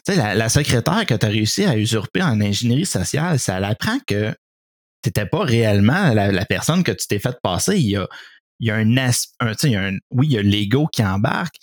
Tu 0.05 0.13
sais, 0.13 0.35
la, 0.35 0.49
secrétaire 0.49 1.05
que 1.05 1.15
tu 1.15 1.25
as 1.25 1.29
réussi 1.29 1.65
à 1.65 1.77
usurper 1.77 2.21
en 2.21 2.39
ingénierie 2.41 2.85
sociale, 2.85 3.39
ça 3.39 3.59
l'apprend 3.59 3.97
que 4.05 4.31
tu 5.01 5.09
n'étais 5.09 5.25
pas 5.25 5.43
réellement 5.43 6.13
la, 6.13 6.45
personne 6.45 6.83
que 6.83 6.91
tu 6.91 7.07
t'es 7.07 7.19
fait 7.19 7.35
passer. 7.41 7.77
Il 7.77 7.89
y 7.89 7.97
a, 7.97 8.07
il 8.59 8.67
y 8.67 8.71
a 8.71 8.75
un, 8.75 8.97
un, 8.97 9.97
oui, 10.11 10.27
il 10.27 10.31
y 10.31 10.37
a 10.37 10.41
l'ego 10.41 10.87
qui 10.87 11.03
embarque, 11.03 11.55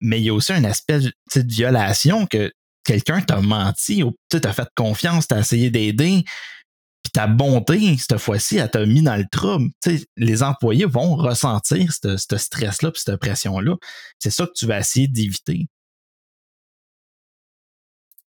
mais 0.00 0.20
il 0.20 0.24
y 0.24 0.28
a 0.30 0.34
aussi 0.34 0.52
un 0.52 0.64
aspect 0.64 1.00
de 1.00 1.12
violation 1.34 2.26
que 2.26 2.52
quelqu'un 2.84 3.20
t'a 3.20 3.40
menti 3.40 4.02
ou 4.02 4.16
tu 4.30 4.38
as 4.42 4.52
fait 4.52 4.68
confiance, 4.74 5.28
tu 5.28 5.34
as 5.34 5.40
essayé 5.40 5.70
d'aider. 5.70 6.24
Puis 7.02 7.12
ta 7.12 7.26
bonté, 7.26 7.96
cette 7.96 8.18
fois-ci, 8.18 8.58
elle 8.58 8.70
t'a 8.70 8.84
mis 8.84 9.02
dans 9.02 9.16
le 9.16 9.24
trouble. 9.30 9.70
les 10.16 10.42
employés 10.42 10.84
vont 10.84 11.16
ressentir 11.16 11.92
ce 11.92 12.36
stress-là 12.36 12.90
puis 12.90 13.02
cette 13.04 13.16
pression-là. 13.16 13.76
C'est 14.18 14.30
ça 14.30 14.46
que 14.46 14.52
tu 14.54 14.66
vas 14.66 14.80
essayer 14.80 15.08
d'éviter. 15.08 15.66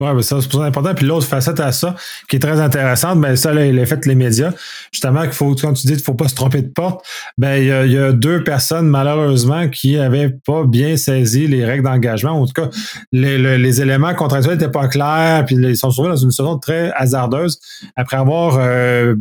Oui, 0.01 0.09
mais 0.15 0.23
ça, 0.23 0.39
c'est 0.41 0.57
important. 0.57 0.95
Puis 0.95 1.05
l'autre 1.05 1.27
facette 1.27 1.61
à 1.61 1.73
ça, 1.73 1.95
qui 2.27 2.37
est 2.37 2.39
très 2.39 2.59
intéressante, 2.59 3.21
ben 3.21 3.37
ça, 3.37 3.53
il 3.53 3.79
a 3.79 3.85
fait 3.85 4.07
les 4.07 4.15
médias. 4.15 4.53
Justement, 4.93 5.23
qu'il 5.23 5.33
faut, 5.33 5.55
quand 5.55 5.75
tu 5.75 5.87
dis 5.87 5.93
qu'il 5.93 6.01
ne 6.01 6.05
faut 6.05 6.15
pas 6.15 6.29
se 6.29 6.35
tromper 6.35 6.63
de 6.63 6.69
porte, 6.69 7.05
ben 7.37 7.57
il 7.57 7.93
y, 7.93 7.99
a, 7.99 8.13
deux 8.13 8.43
personnes, 8.43 8.89
malheureusement, 8.89 9.69
qui 9.69 9.97
n'avaient 9.97 10.31
pas 10.31 10.65
bien 10.65 10.97
saisi 10.97 11.47
les 11.47 11.67
règles 11.67 11.85
d'engagement. 11.85 12.33
En 12.33 12.47
tout 12.47 12.55
cas, 12.55 12.71
les, 13.13 13.83
éléments 13.83 14.15
contractuels 14.15 14.55
n'étaient 14.55 14.71
pas 14.71 14.89
clairs, 14.89 15.45
puis 15.45 15.57
ils 15.57 15.77
sont 15.77 15.91
trouvés 15.91 16.09
dans 16.09 16.17
une 16.17 16.31
situation 16.31 16.59
très 16.59 16.91
hasardeuse 16.93 17.61
après 17.95 18.17
avoir 18.17 18.57
euh, 18.59 19.15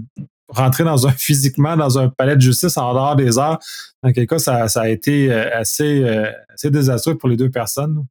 rentré 0.48 0.86
dans 0.86 1.07
un 1.07 1.12
physiquement 1.17 1.75
dans 1.75 2.00
un 2.00 2.07
palais 2.07 2.38
de 2.38 2.41
justice 2.41 2.77
en 2.77 2.93
dehors 2.93 3.17
des 3.17 3.38
heures. 3.38 3.59
Dans 4.01 4.13
quel 4.13 4.27
cas, 4.27 4.39
ça, 4.39 4.65
a 4.74 4.88
été 4.88 5.29
euh, 5.29 5.59
assez, 5.59 6.03
euh, 6.05 6.31
assez 6.53 6.71
désastreux 6.71 7.17
pour 7.17 7.27
les 7.27 7.36
deux 7.36 7.50
personnes 7.50 8.05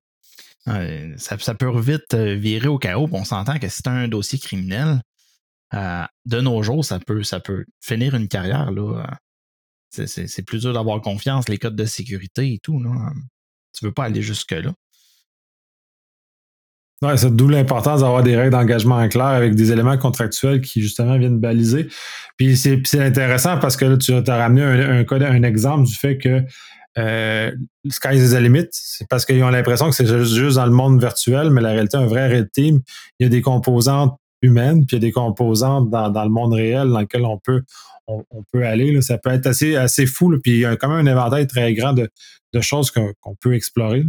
ça, 0.67 1.55
peut 1.55 1.81
vite 1.81 2.15
euh, 2.15 2.35
virer 2.35 2.69
au 2.69 2.79
chaos. 2.79 3.09
On 3.13 3.25
s'entend 3.25 3.59
que 3.59 3.69
c'est 3.69 3.87
un 3.87 4.09
dossier 4.09 4.39
criminel. 4.39 5.01
Euh, 5.75 6.05
de 6.25 6.41
nos 6.41 6.63
jours, 6.63 6.85
ça 6.85 6.99
peut, 6.99 7.23
ça 7.23 7.41
peut 7.41 7.65
finir 7.81 8.15
une 8.15 8.29
carrière. 8.29 8.71
Là. 8.71 9.19
C'est, 9.91 10.43
plus 10.47 10.61
dur 10.61 10.73
d'avoir 10.73 11.01
confiance, 11.01 11.49
les 11.49 11.59
codes 11.59 11.77
de 11.77 11.85
sécurité 11.85 12.53
et 12.55 12.59
tout. 12.59 12.81
Là. 12.81 12.91
Tu 13.75 13.85
veux 13.85 13.93
pas 13.93 14.05
aller 14.05 14.23
jusque-là. 14.23 14.73
Ouais, 17.01 17.17
c'est 17.17 17.35
d'où 17.35 17.49
l'importance 17.49 18.01
d'avoir 18.01 18.25
des 18.25 18.37
règles 18.37 18.51
d'engagement 18.51 18.97
en 18.97 19.09
clair 19.09 19.27
avec 19.27 19.55
des 19.55 19.71
éléments 19.71 19.97
contractuels 19.97 20.61
qui, 20.61 20.83
justement, 20.83 21.17
viennent 21.17 21.39
baliser. 21.39 21.87
Puis 22.37 22.57
c'est, 22.57 22.83
intéressant 23.01 23.59
parce 23.59 23.77
que 23.77 23.97
tu 23.97 24.13
as 24.13 24.37
ramené 24.37 24.63
un 24.63 25.43
exemple 25.45 25.87
du 25.87 25.95
fait 25.95 26.19
que 26.19 26.45
euh, 26.97 27.53
sky 27.91 28.17
is 28.17 28.31
the 28.31 28.41
limit, 28.41 28.69
c'est 28.73 29.07
parce 29.09 29.25
qu'ils 29.25 29.43
ont 29.43 29.51
l'impression 29.51 29.91
que 29.91 29.95
c'est 29.95 30.07
juste, 30.07 30.57
dans 30.57 30.67
le 30.67 30.73
monde 30.73 31.01
virtuel, 31.01 31.51
mais 31.51 31.61
la 31.61 31.71
réalité, 31.71 31.97
un 31.97 32.07
vrai 32.07 32.29
red 32.29 32.51
team, 32.51 32.81
il 33.19 33.25
y 33.25 33.27
a 33.27 33.29
des 33.29 33.43
composantes 33.43 34.19
humaines, 34.43 34.87
puis 34.87 34.97
il 34.97 35.03
y 35.03 35.05
a 35.05 35.09
des 35.09 35.13
composantes 35.13 35.91
dans, 35.91 36.09
le 36.09 36.31
monde 36.31 36.55
réel 36.55 36.89
dans 36.89 37.01
lequel 37.01 37.25
on 37.25 37.39
peut, 37.39 37.63
on, 38.07 38.25
peut 38.53 38.65
aller. 38.65 39.01
Ça 39.03 39.19
peut 39.19 39.31
être 39.31 39.47
assez, 39.47 39.77
assez 39.77 40.07
fou, 40.07 40.35
puis 40.43 40.53
il 40.53 40.61
y 40.61 40.65
a 40.65 40.77
quand 40.77 40.89
même 40.89 41.07
un 41.07 41.11
éventail 41.11 41.47
très 41.47 41.75
grand 41.75 41.93
de, 41.93 42.11
choses 42.61 42.91
qu'on 42.91 43.35
peut 43.41 43.55
explorer. 43.55 44.05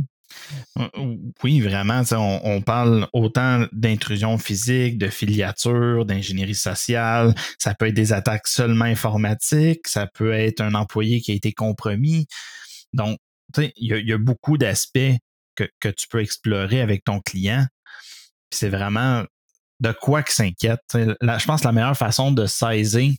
Oui, 1.44 1.60
vraiment. 1.60 2.02
On, 2.12 2.40
on, 2.44 2.62
parle 2.62 3.08
autant 3.14 3.66
d'intrusion 3.72 4.38
physique, 4.38 4.98
de 4.98 5.08
filiature, 5.08 6.06
d'ingénierie 6.06 6.56
sociale. 6.56 7.34
Ça 7.58 7.74
peut 7.74 7.88
être 7.88 7.96
des 7.96 8.14
attaques 8.14 8.48
seulement 8.48 8.86
informatiques. 8.86 9.88
Ça 9.88 10.08
peut 10.08 10.32
être 10.32 10.62
un 10.62 10.76
employé 10.76 11.22
qui 11.22 11.32
a 11.32 11.36
été 11.36 11.52
compromis. 11.52 12.28
Donc, 12.94 13.18
il 13.58 14.08
y, 14.08 14.14
a 14.14 14.18
beaucoup 14.18 14.58
d'aspects 14.58 15.18
que, 15.56 15.90
tu 15.90 16.08
peux 16.08 16.22
explorer 16.22 16.82
avec 16.82 17.04
ton 17.04 17.20
client. 17.20 17.66
C'est 18.52 18.70
vraiment 18.70 19.24
de 19.80 19.92
quoi 19.92 20.24
qu'il 20.24 20.34
s'inquiète. 20.34 20.82
Je 20.94 21.46
pense 21.46 21.62
que 21.62 21.68
la 21.68 21.72
meilleure 21.72 21.98
façon 21.98 22.32
de 22.32 22.46
saisir 22.46 23.14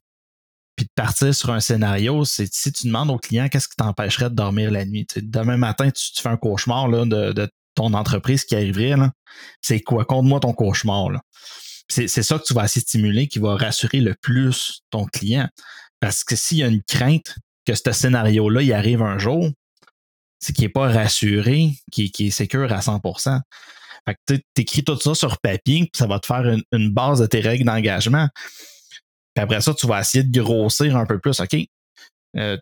puis 0.77 0.87
de 0.87 0.93
partir 0.95 1.35
sur 1.35 1.51
un 1.51 1.61
scénario, 1.61 2.25
c'est 2.25 2.53
si 2.53 2.73
tu 2.73 2.87
demandes 2.87 3.11
au 3.11 3.19
client 3.19 3.49
qu'est-ce 3.49 3.69
qui 3.69 3.77
t'empêcherait 3.77 4.31
de 4.31 4.35
dormir 4.35 4.71
la 4.71 4.85
nuit. 4.87 5.07
demain 5.17 5.57
matin, 5.57 5.91
tu, 5.91 6.23
fais 6.23 6.29
un 6.29 6.37
cauchemar 6.37 6.89
là, 6.89 7.05
de, 7.05 7.51
ton 7.75 7.93
entreprise 7.93 8.45
qui 8.45 8.55
arriverait. 8.55 8.95
C'est 9.61 9.81
quoi? 9.81 10.05
Compte-moi 10.05 10.41
ton 10.41 10.53
cauchemar. 10.53 11.11
C'est 11.89 12.09
ça 12.09 12.39
que 12.39 12.45
tu 12.45 12.55
vas 12.55 12.65
essayer 12.65 12.83
de 12.83 12.89
stimuler 12.89 13.29
qui 13.29 13.41
va 13.41 13.57
rassurer 13.57 14.01
le 14.01 14.15
plus 14.15 14.83
ton 14.91 15.07
client. 15.07 15.49
Parce 15.99 16.25
que 16.25 16.37
s'il 16.37 16.59
y 16.59 16.63
a 16.63 16.69
une 16.69 16.83
crainte 16.83 17.37
que 17.67 17.75
ce 17.75 17.93
scénario-là, 17.93 18.63
il 18.63 18.73
arrive 18.73 19.03
un 19.03 19.19
jour, 19.19 19.51
c'est 20.41 20.55
qu'il 20.55 20.65
n'est 20.65 20.71
pas 20.71 20.89
rassuré, 20.89 21.73
qui, 21.93 22.11
qui 22.11 22.29
est 22.29 22.31
sécure 22.31 22.73
à 22.73 22.81
100% 22.81 23.41
Fait 24.07 24.15
que 24.27 24.37
tu 24.55 24.63
écris 24.63 24.83
tout 24.83 24.99
ça 24.99 25.15
sur 25.15 25.39
papier, 25.39 25.83
puis 25.83 25.91
ça 25.95 26.07
va 26.07 26.19
te 26.19 26.27
faire 26.27 26.45
une, 26.73 26.91
base 26.91 27.21
de 27.21 27.27
tes 27.27 27.41
règles 27.41 27.67
d'engagement. 27.67 28.29
Puis 29.35 29.43
après 29.43 29.61
ça, 29.61 29.75
tu 29.75 29.87
vas 29.87 30.01
essayer 30.01 30.25
de 30.25 30.43
grossir 30.43 30.97
un 30.97 31.07
peu 31.07 31.19
plus. 31.19 31.39
OK, 31.41 31.57
euh, 32.37 32.57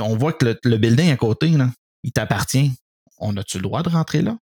on 0.00 0.16
voit 0.16 0.32
que 0.32 0.58
le, 0.62 0.76
building 0.76 1.10
à 1.10 1.16
côté, 1.16 1.48
là, 1.48 1.70
il 2.02 2.12
t'appartient. 2.12 2.72
On 3.18 3.36
a-tu 3.36 3.58
le 3.58 3.62
droit 3.62 3.82
de 3.82 3.88
rentrer 3.88 4.22
là? 4.22 4.36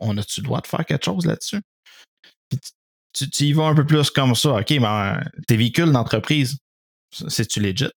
On 0.00 0.16
a-tu 0.18 0.42
le 0.42 0.44
droit 0.44 0.60
de 0.60 0.66
faire 0.66 0.84
quelque 0.84 1.04
chose 1.04 1.26
là-dessus? 1.26 1.60
tu, 3.14 3.30
tu, 3.30 3.44
y 3.44 3.52
vas 3.54 3.64
un 3.64 3.74
peu 3.74 3.86
plus 3.86 4.10
comme 4.10 4.34
ça. 4.34 4.52
OK, 4.52 4.78
ben, 4.78 5.22
tes 5.46 5.56
véhicules 5.56 5.90
d'entreprise, 5.90 6.58
c'est-tu 7.28 7.60
legit? 7.60 7.90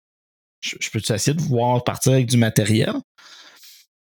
Je, 0.61 0.77
je 0.79 0.91
peux-tu 0.91 1.13
essayer 1.13 1.35
de 1.35 1.43
voir 1.43 1.83
partir 1.83 2.13
avec 2.13 2.27
du 2.27 2.37
matériel? 2.37 2.95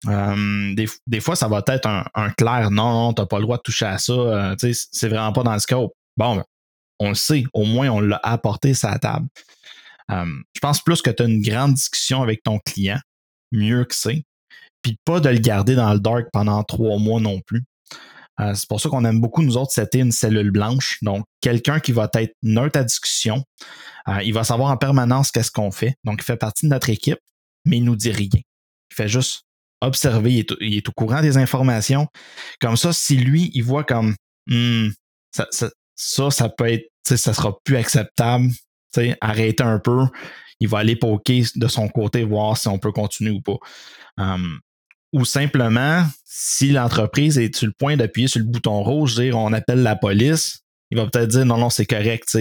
Euh, 0.07 0.73
des, 1.07 1.19
fois, 1.19 1.35
ça 1.35 1.47
va 1.47 1.63
être 1.67 1.85
un, 1.85 2.29
clair 2.31 2.71
non, 2.71 3.13
tu 3.13 3.21
n'as 3.21 3.27
pas 3.27 3.37
le 3.37 3.43
droit 3.43 3.57
de 3.57 3.61
toucher 3.61 3.85
à 3.85 3.97
ça. 3.97 4.13
Euh, 4.13 4.55
c'est 4.59 5.09
vraiment 5.09 5.31
pas 5.33 5.43
dans 5.43 5.53
le 5.53 5.59
scope. 5.59 5.93
Bon, 6.17 6.43
on 6.99 7.09
le 7.09 7.15
sait, 7.15 7.43
au 7.53 7.65
moins 7.65 7.89
on 7.89 7.99
l'a 7.99 8.19
apporté 8.23 8.73
à 8.83 8.91
la 8.91 8.99
table. 8.99 9.27
Euh, 10.11 10.25
je 10.53 10.59
pense 10.59 10.81
plus 10.81 11.01
que 11.01 11.09
tu 11.09 11.23
as 11.23 11.25
une 11.25 11.41
grande 11.41 11.75
discussion 11.75 12.21
avec 12.21 12.43
ton 12.43 12.59
client, 12.59 12.99
mieux 13.51 13.85
que 13.85 13.95
c'est. 13.95 14.23
Puis 14.81 14.97
pas 15.05 15.19
de 15.19 15.29
le 15.29 15.37
garder 15.37 15.75
dans 15.75 15.93
le 15.93 15.99
dark 15.99 16.27
pendant 16.33 16.63
trois 16.63 16.97
mois 16.97 17.19
non 17.19 17.39
plus. 17.41 17.63
c'est 18.55 18.67
pour 18.67 18.81
ça 18.81 18.89
qu'on 18.89 19.05
aime 19.05 19.21
beaucoup, 19.21 19.43
nous 19.43 19.57
autres, 19.57 19.71
c'était 19.71 19.99
une 19.99 20.11
cellule 20.11 20.49
blanche. 20.49 20.97
Donc, 21.03 21.23
quelqu'un 21.41 21.79
qui 21.79 21.91
va 21.91 22.09
être 22.15 22.33
neutre 22.41 22.79
à 22.79 22.83
discussion. 22.83 23.43
il 24.23 24.33
va 24.33 24.43
savoir 24.43 24.71
en 24.71 24.77
permanence 24.77 25.29
qu'est-ce 25.29 25.51
qu'on 25.51 25.69
fait. 25.69 25.93
Donc, 26.03 26.21
il 26.21 26.25
fait 26.25 26.37
partie 26.37 26.65
de 26.65 26.71
notre 26.71 26.89
équipe, 26.89 27.19
mais 27.65 27.77
il 27.77 27.83
nous 27.83 27.95
dit 27.95 28.11
rien. 28.11 28.29
Il 28.33 28.95
fait 28.95 29.07
juste 29.07 29.43
observer, 29.81 30.45
il 30.61 30.77
est, 30.77 30.87
au 30.87 30.91
courant 30.91 31.21
des 31.21 31.37
informations. 31.37 32.07
Comme 32.59 32.77
ça, 32.77 32.93
si 32.93 33.17
lui, 33.17 33.51
il 33.53 33.63
voit 33.63 33.83
comme 33.83 34.15
hmm, 34.47 34.89
ça, 35.31 35.47
ça, 36.29 36.49
peut 36.49 36.71
être, 36.71 36.85
ça 37.03 37.33
sera 37.33 37.57
plus 37.63 37.77
acceptable, 37.77 38.49
arrêter 39.21 39.63
un 39.63 39.79
peu, 39.79 40.05
il 40.59 40.67
va 40.67 40.79
aller 40.79 40.95
poker 40.95 41.43
de 41.55 41.67
son 41.67 41.87
côté, 41.89 42.23
voir 42.23 42.57
si 42.57 42.67
on 42.67 42.79
peut 42.79 42.91
continuer 42.91 43.31
ou 43.31 43.41
pas. 43.41 43.57
Ou 45.13 45.25
simplement, 45.25 46.05
si 46.23 46.71
l'entreprise 46.71 47.37
est 47.37 47.53
sur 47.53 47.67
le 47.67 47.73
point 47.73 47.97
d'appuyer 47.97 48.27
sur 48.27 48.39
le 48.39 48.45
bouton 48.45 48.81
rouge, 48.81 49.15
dire 49.15 49.37
on 49.37 49.51
appelle 49.51 49.83
la 49.83 49.97
police, 49.97 50.61
il 50.89 50.97
va 50.97 51.07
peut-être 51.07 51.29
dire 51.29 51.45
non, 51.45 51.57
non, 51.57 51.69
c'est 51.69 51.85
correct, 51.85 52.37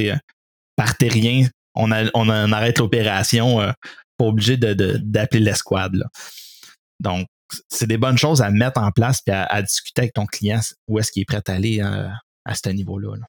partez 0.77 1.09
rien, 1.09 1.49
on, 1.75 1.91
on, 2.15 2.53
arrête 2.53 2.79
l'opération, 2.79 3.61
euh, 3.61 3.73
pas 4.17 4.25
obligé 4.25 4.57
d'appeler 4.57 5.41
de, 5.41 5.45
l'escouade. 5.45 6.05
Donc, 7.01 7.27
c'est 7.69 7.87
des 7.87 7.99
bonnes 7.99 8.19
choses 8.19 8.43
à 8.43 8.51
mettre 8.51 8.81
en 8.81 8.93
place 8.93 9.21
et 9.27 9.33
à, 9.33 9.61
discuter 9.63 10.03
avec 10.03 10.13
ton 10.13 10.27
client 10.27 10.61
où 10.87 10.99
est-ce 10.99 11.11
qu'il 11.11 11.23
est 11.23 11.25
prêt 11.25 11.43
à 11.47 11.53
aller 11.53 11.81
euh, 11.81 12.09
à 12.45 12.55
ce 12.55 12.69
niveau-là. 12.69 13.17
là 13.17 13.27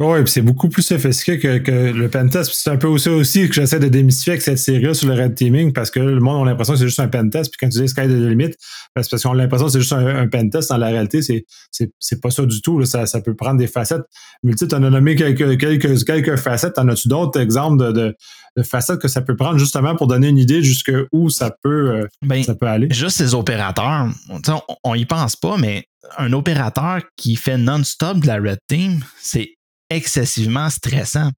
oui, 0.00 0.20
c'est 0.24 0.40
beaucoup 0.40 0.70
plus 0.70 0.82
sophistiqué 0.82 1.38
que, 1.38 1.58
que 1.58 1.92
le 1.92 2.08
pentest. 2.08 2.50
C'est 2.54 2.70
un 2.70 2.78
peu 2.78 2.86
aussi, 2.86 3.10
aussi 3.10 3.46
que 3.48 3.54
j'essaie 3.54 3.78
de 3.78 3.88
démystifier 3.88 4.32
avec 4.32 4.42
cette 4.42 4.56
série 4.56 4.94
sur 4.94 5.08
le 5.08 5.14
red 5.14 5.34
teaming 5.34 5.74
parce 5.74 5.90
que 5.90 6.00
le 6.00 6.20
monde 6.20 6.46
a 6.46 6.50
l'impression 6.50 6.72
que 6.72 6.78
c'est 6.78 6.86
juste 6.86 7.00
un 7.00 7.08
pentest. 7.08 7.50
Puis 7.50 7.58
quand 7.60 7.68
tu 7.68 7.82
dis 7.82 7.88
sky 7.88 8.08
de 8.08 8.26
limite, 8.26 8.56
parce, 8.94 9.10
parce 9.10 9.22
qu'on 9.22 9.32
a 9.32 9.34
l'impression 9.34 9.66
que 9.66 9.72
c'est 9.72 9.80
juste 9.80 9.92
un, 9.92 10.26
pentest. 10.28 10.70
Dans 10.70 10.78
la 10.78 10.86
réalité, 10.86 11.20
c'est, 11.20 11.44
c'est, 11.70 12.20
pas 12.22 12.30
ça 12.30 12.46
du 12.46 12.62
tout. 12.62 12.82
Ça, 12.86 13.04
ça 13.04 13.20
peut 13.20 13.34
prendre 13.34 13.58
des 13.58 13.66
facettes 13.66 14.00
multiples. 14.42 14.70
Tu 14.70 14.76
en 14.76 14.82
as 14.84 14.90
nommé 14.90 15.16
quelques, 15.16 15.60
quelques, 15.60 16.04
quelques 16.04 16.36
facettes. 16.36 16.78
En 16.78 16.88
as-tu 16.88 17.08
d'autres 17.08 17.38
exemples 17.38 17.92
de, 17.92 18.16
de, 18.56 18.62
facettes 18.62 19.00
que 19.00 19.08
ça 19.08 19.20
peut 19.20 19.36
prendre 19.36 19.58
justement 19.58 19.96
pour 19.96 20.06
donner 20.06 20.28
une 20.28 20.38
idée 20.38 20.62
jusqu'où 20.62 21.28
ça 21.28 21.54
peut, 21.62 21.90
euh, 21.90 22.06
ben, 22.22 22.42
ça 22.42 22.54
peut 22.54 22.66
aller? 22.66 22.88
Juste 22.90 23.18
ces 23.18 23.34
opérateurs, 23.34 24.08
on, 24.30 24.40
on 24.82 24.94
y 24.94 25.04
pense 25.04 25.36
pas, 25.36 25.58
mais 25.58 25.84
un 26.16 26.32
opérateur 26.32 27.02
qui 27.16 27.36
fait 27.36 27.58
non-stop 27.58 28.18
de 28.18 28.26
la 28.26 28.36
red 28.36 28.58
team, 28.66 29.04
c'est 29.20 29.56
excessivement 29.90 30.70
stressant. 30.70 31.30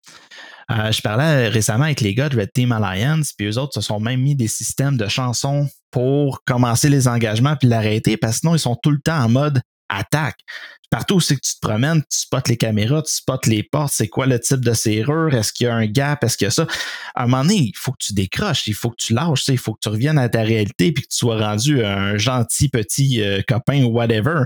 Euh, 0.71 0.91
je 0.91 1.01
parlais 1.01 1.47
récemment 1.47 1.85
avec 1.85 2.01
les 2.01 2.13
gars 2.13 2.29
de 2.29 2.39
Red 2.39 2.53
Team 2.53 2.71
Alliance, 2.71 3.33
puis 3.33 3.47
eux 3.47 3.57
autres 3.57 3.73
se 3.73 3.81
sont 3.81 3.99
même 3.99 4.21
mis 4.21 4.35
des 4.35 4.47
systèmes 4.47 4.97
de 4.97 5.07
chansons 5.07 5.67
pour 5.89 6.43
commencer 6.45 6.89
les 6.89 7.07
engagements 7.07 7.55
puis 7.55 7.67
l'arrêter, 7.67 8.15
parce 8.17 8.35
que 8.35 8.39
sinon, 8.41 8.55
ils 8.55 8.59
sont 8.59 8.75
tout 8.75 8.91
le 8.91 9.01
temps 9.01 9.19
en 9.19 9.29
mode 9.29 9.61
attaque. 9.89 10.39
Partout 10.89 11.15
où 11.15 11.19
c'est 11.19 11.35
que 11.35 11.41
tu 11.41 11.55
te 11.55 11.59
promènes, 11.65 12.01
tu 12.01 12.19
spots 12.19 12.47
les 12.47 12.57
caméras, 12.57 13.01
tu 13.01 13.13
spots 13.13 13.39
les 13.45 13.63
portes, 13.63 13.93
c'est 13.93 14.07
quoi 14.07 14.25
le 14.25 14.39
type 14.39 14.59
de 14.59 14.73
serrure, 14.73 15.33
est-ce 15.33 15.53
qu'il 15.53 15.65
y 15.65 15.69
a 15.69 15.75
un 15.75 15.85
gap, 15.85 16.23
est-ce 16.23 16.37
qu'il 16.37 16.45
y 16.45 16.47
a 16.47 16.51
ça? 16.51 16.67
À 17.15 17.23
un 17.23 17.27
moment 17.27 17.43
donné, 17.43 17.55
il 17.55 17.77
faut 17.77 17.91
que 17.91 17.97
tu 17.99 18.13
décroches, 18.13 18.67
il 18.67 18.73
faut 18.73 18.89
que 18.89 18.97
tu 18.97 19.13
lâches, 19.13 19.47
il 19.47 19.57
faut 19.57 19.73
que 19.73 19.79
tu 19.81 19.89
reviennes 19.89 20.17
à 20.17 20.27
ta 20.27 20.41
réalité 20.41 20.91
puis 20.91 21.03
que 21.03 21.09
tu 21.09 21.17
sois 21.17 21.37
rendu 21.37 21.83
un 21.83 22.17
gentil 22.17 22.69
petit 22.69 23.21
euh, 23.21 23.41
copain 23.47 23.83
ou 23.83 23.89
whatever. 23.89 24.43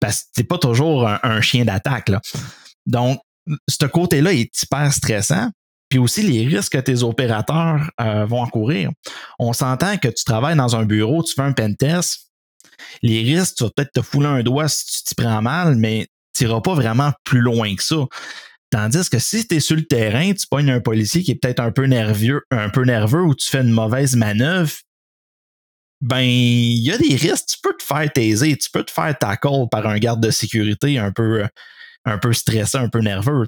Parce 0.00 0.20
que 0.20 0.26
t'es 0.34 0.44
pas 0.44 0.58
toujours 0.58 1.06
un, 1.08 1.20
un 1.22 1.40
chien 1.42 1.64
d'attaque. 1.64 2.08
Là. 2.08 2.20
Donc, 2.86 3.20
ce 3.68 3.86
côté-là 3.86 4.32
est 4.32 4.62
hyper 4.62 4.92
stressant. 4.92 5.50
Puis 5.88 5.98
aussi 5.98 6.22
les 6.22 6.46
risques 6.46 6.72
que 6.72 6.78
tes 6.78 7.02
opérateurs 7.02 7.90
euh, 8.00 8.26
vont 8.26 8.40
encourir. 8.40 8.90
On 9.38 9.52
s'entend 9.52 9.98
que 9.98 10.08
tu 10.08 10.24
travailles 10.24 10.56
dans 10.56 10.74
un 10.74 10.84
bureau, 10.84 11.22
tu 11.22 11.34
fais 11.34 11.42
un 11.42 11.52
pen 11.52 11.76
test. 11.76 12.32
Les 13.02 13.22
risques, 13.22 13.56
tu 13.56 13.64
vas 13.64 13.70
peut-être 13.70 13.92
te 13.92 14.02
fouler 14.02 14.26
un 14.26 14.42
doigt 14.42 14.68
si 14.68 14.84
tu 14.86 15.04
t'y 15.04 15.14
prends 15.14 15.42
mal, 15.42 15.76
mais 15.76 16.08
tu 16.36 16.44
n'iras 16.44 16.60
pas 16.60 16.74
vraiment 16.74 17.12
plus 17.24 17.40
loin 17.40 17.74
que 17.76 17.82
ça. 17.82 18.04
Tandis 18.70 19.08
que 19.08 19.18
si 19.20 19.46
tu 19.46 19.56
es 19.56 19.60
sur 19.60 19.76
le 19.76 19.84
terrain, 19.84 20.32
tu 20.32 20.46
pognes 20.48 20.70
un 20.70 20.80
policier 20.80 21.22
qui 21.22 21.30
est 21.30 21.36
peut-être 21.36 21.60
un 21.60 21.70
peu 21.70 21.84
nerveux, 21.84 22.42
un 22.50 22.68
peu 22.68 22.82
nerveux 22.82 23.22
ou 23.22 23.34
tu 23.34 23.48
fais 23.48 23.60
une 23.60 23.70
mauvaise 23.70 24.16
manœuvre, 24.16 24.72
ben 26.00 26.20
il 26.20 26.82
y 26.82 26.90
a 26.90 26.98
des 26.98 27.14
risques. 27.14 27.46
Tu 27.48 27.56
peux 27.62 27.74
te 27.76 27.82
faire 27.82 28.12
taiser, 28.12 28.56
tu 28.56 28.68
peux 28.70 28.82
te 28.82 28.90
faire 28.90 29.16
tackle 29.16 29.68
par 29.70 29.86
un 29.86 29.98
garde 29.98 30.20
de 30.20 30.30
sécurité 30.30 30.98
un 30.98 31.12
peu, 31.12 31.46
un 32.06 32.18
peu 32.18 32.32
stressé, 32.32 32.78
un 32.78 32.88
peu 32.88 33.00
nerveux. 33.00 33.44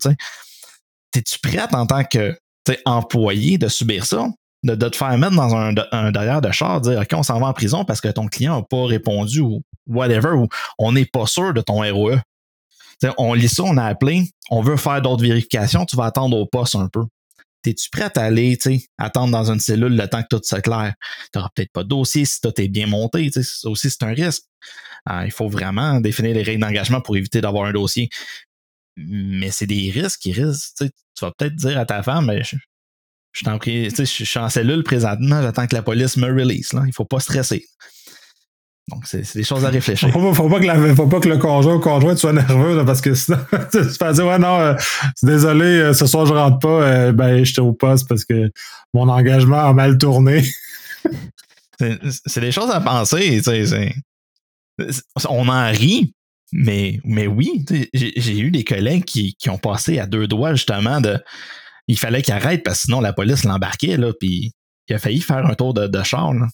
Es-tu 1.15 1.38
prête 1.41 1.75
en 1.75 1.87
tant 1.87 2.05
que 2.05 2.37
employé 2.85 3.57
de 3.57 3.69
subir 3.69 4.05
ça? 4.05 4.29
De, 4.65 4.75
te 4.75 4.97
faire 4.97 5.17
mettre 5.17 5.37
dans 5.37 5.55
un, 5.55 6.11
derrière 6.11 6.41
de 6.41 6.50
char, 6.50 6.81
dire 6.81 7.00
OK, 7.00 7.09
on 7.12 7.23
s'en 7.23 7.38
va 7.38 7.47
en 7.47 7.53
prison 7.53 7.85
parce 7.85 8.00
que 8.00 8.09
ton 8.09 8.27
client 8.27 8.57
n'a 8.57 8.62
pas 8.69 8.87
répondu 8.87 9.41
ou 9.41 9.62
whatever, 9.87 10.31
ou 10.31 10.49
on 10.79 10.93
n'est 10.93 11.07
pas 11.07 11.27
sûr 11.27 11.55
de 11.55 11.61
ton 11.61 11.81
ROE. 11.81 12.19
on 13.17 13.35
lit 13.35 13.49
ça, 13.49 13.62
on 13.62 13.77
a 13.77 13.85
appelé, 13.85 14.29
on 14.50 14.61
veut 14.61 14.77
faire 14.77 15.00
d'autres 15.00 15.23
vérifications, 15.23 15.87
tu 15.87 15.97
vas 15.97 16.07
attendre 16.07 16.37
au 16.37 16.45
poste 16.45 16.75
un 16.75 16.88
peu. 16.88 17.05
Es-tu 17.65 17.91
prêt 17.91 18.11
à 18.17 18.23
aller, 18.23 18.59
attendre 18.99 19.31
dans 19.31 19.50
une 19.50 19.61
cellule 19.61 19.95
le 19.95 20.09
temps 20.09 20.23
que 20.23 20.29
tout 20.29 20.41
soit 20.43 20.61
clair? 20.61 20.95
Tu 21.33 21.38
n'auras 21.38 21.50
peut-être 21.55 21.73
pas 21.73 21.83
de 21.83 21.88
dossier 21.88 22.25
si 22.25 22.41
tout 22.41 22.59
est 22.61 22.69
bien 22.69 22.87
monté. 22.87 23.31
Ça 23.31 23.69
aussi, 23.69 23.91
c'est 23.91 24.03
un 24.05 24.12
risque. 24.12 24.45
Ah, 25.05 25.25
il 25.25 25.31
faut 25.31 25.49
vraiment 25.49 26.00
définir 26.00 26.35
les 26.35 26.43
règles 26.43 26.62
d'engagement 26.62 27.00
pour 27.00 27.17
éviter 27.17 27.41
d'avoir 27.41 27.67
un 27.67 27.73
dossier. 27.73 28.09
Mais 29.07 29.50
c'est 29.50 29.67
des 29.67 29.90
risques 29.90 30.21
qui 30.21 30.33
risquent. 30.33 30.76
Tu 30.78 31.25
vas 31.25 31.33
peut-être 31.37 31.55
dire 31.55 31.78
à 31.78 31.87
ta 31.87 32.02
femme, 32.02 32.26
mais 32.26 32.43
je, 32.43 32.57
je, 33.33 34.05
suis 34.05 34.38
en 34.38 34.49
cellule 34.49 34.83
présentement, 34.83 35.43
j'attends 35.43 35.67
que 35.67 35.75
la 35.75 35.83
police 35.83 36.17
me 36.17 36.26
release. 36.26 36.73
Là. 36.73 36.83
Il 36.85 36.88
ne 36.88 36.93
faut 36.93 37.05
pas 37.05 37.21
stresser. 37.21 37.64
Donc, 38.90 39.02
c'est 39.05 39.37
des 39.37 39.45
choses 39.45 39.64
à 39.64 39.69
réfléchir. 39.69 40.11
Faut, 40.11 40.33
faut, 40.33 40.49
pas, 40.49 40.61
que 40.61 40.64
la, 40.64 40.95
faut 40.95 41.07
pas 41.07 41.21
que 41.21 41.28
le 41.28 41.37
conjoint 41.37 41.75
ou 41.75 41.81
conjointe 41.81 42.17
soit 42.17 42.33
nerveux, 42.33 42.85
parce 42.87 43.02
que 43.02 43.14
sinon, 43.14 43.38
tu 43.71 43.81
vas 44.00 44.12
dire, 44.12 44.26
ouais, 44.26 44.38
non, 44.38 44.59
euh, 44.61 44.75
désolé, 45.23 45.67
euh, 45.67 45.93
ce 45.93 46.07
soir, 46.07 46.25
je 46.25 46.33
rentre 46.33 46.59
pas, 46.59 46.83
euh, 46.83 47.12
ben, 47.12 47.45
j'étais 47.45 47.61
au 47.61 47.73
poste 47.73 48.09
parce 48.09 48.25
que 48.25 48.50
mon 48.95 49.09
engagement 49.09 49.59
a 49.59 49.73
mal 49.75 49.99
tourné. 49.99 50.43
c'est 51.78 52.40
des 52.40 52.52
choses 52.52 52.71
à 52.71 52.81
penser, 52.81 53.43
tu 53.45 53.67
sais. 53.67 53.95
On 55.28 55.49
en 55.49 55.71
rit, 55.71 56.14
mais, 56.52 57.00
mais 57.05 57.26
oui, 57.26 57.64
j'ai 57.93 58.38
eu 58.38 58.50
des 58.50 58.64
collègues 58.64 59.05
qui, 59.05 59.35
qui, 59.35 59.50
ont 59.50 59.59
passé 59.59 59.99
à 59.99 60.07
deux 60.07 60.26
doigts, 60.26 60.55
justement, 60.55 61.00
de. 61.00 61.19
Il 61.88 61.99
fallait 61.99 62.23
qu'ils 62.23 62.35
arrêtent 62.35 62.64
parce 62.64 62.78
que 62.78 62.85
sinon 62.87 63.00
la 63.00 63.12
police 63.12 63.45
l'embarquait, 63.45 63.97
là, 63.97 64.12
puis 64.19 64.52
il 64.88 64.95
a 64.95 64.99
failli 64.99 65.21
faire 65.21 65.47
un 65.47 65.55
tour 65.55 65.73
de, 65.75 65.87
de 65.87 66.02
char, 66.02 66.35
là 66.35 66.49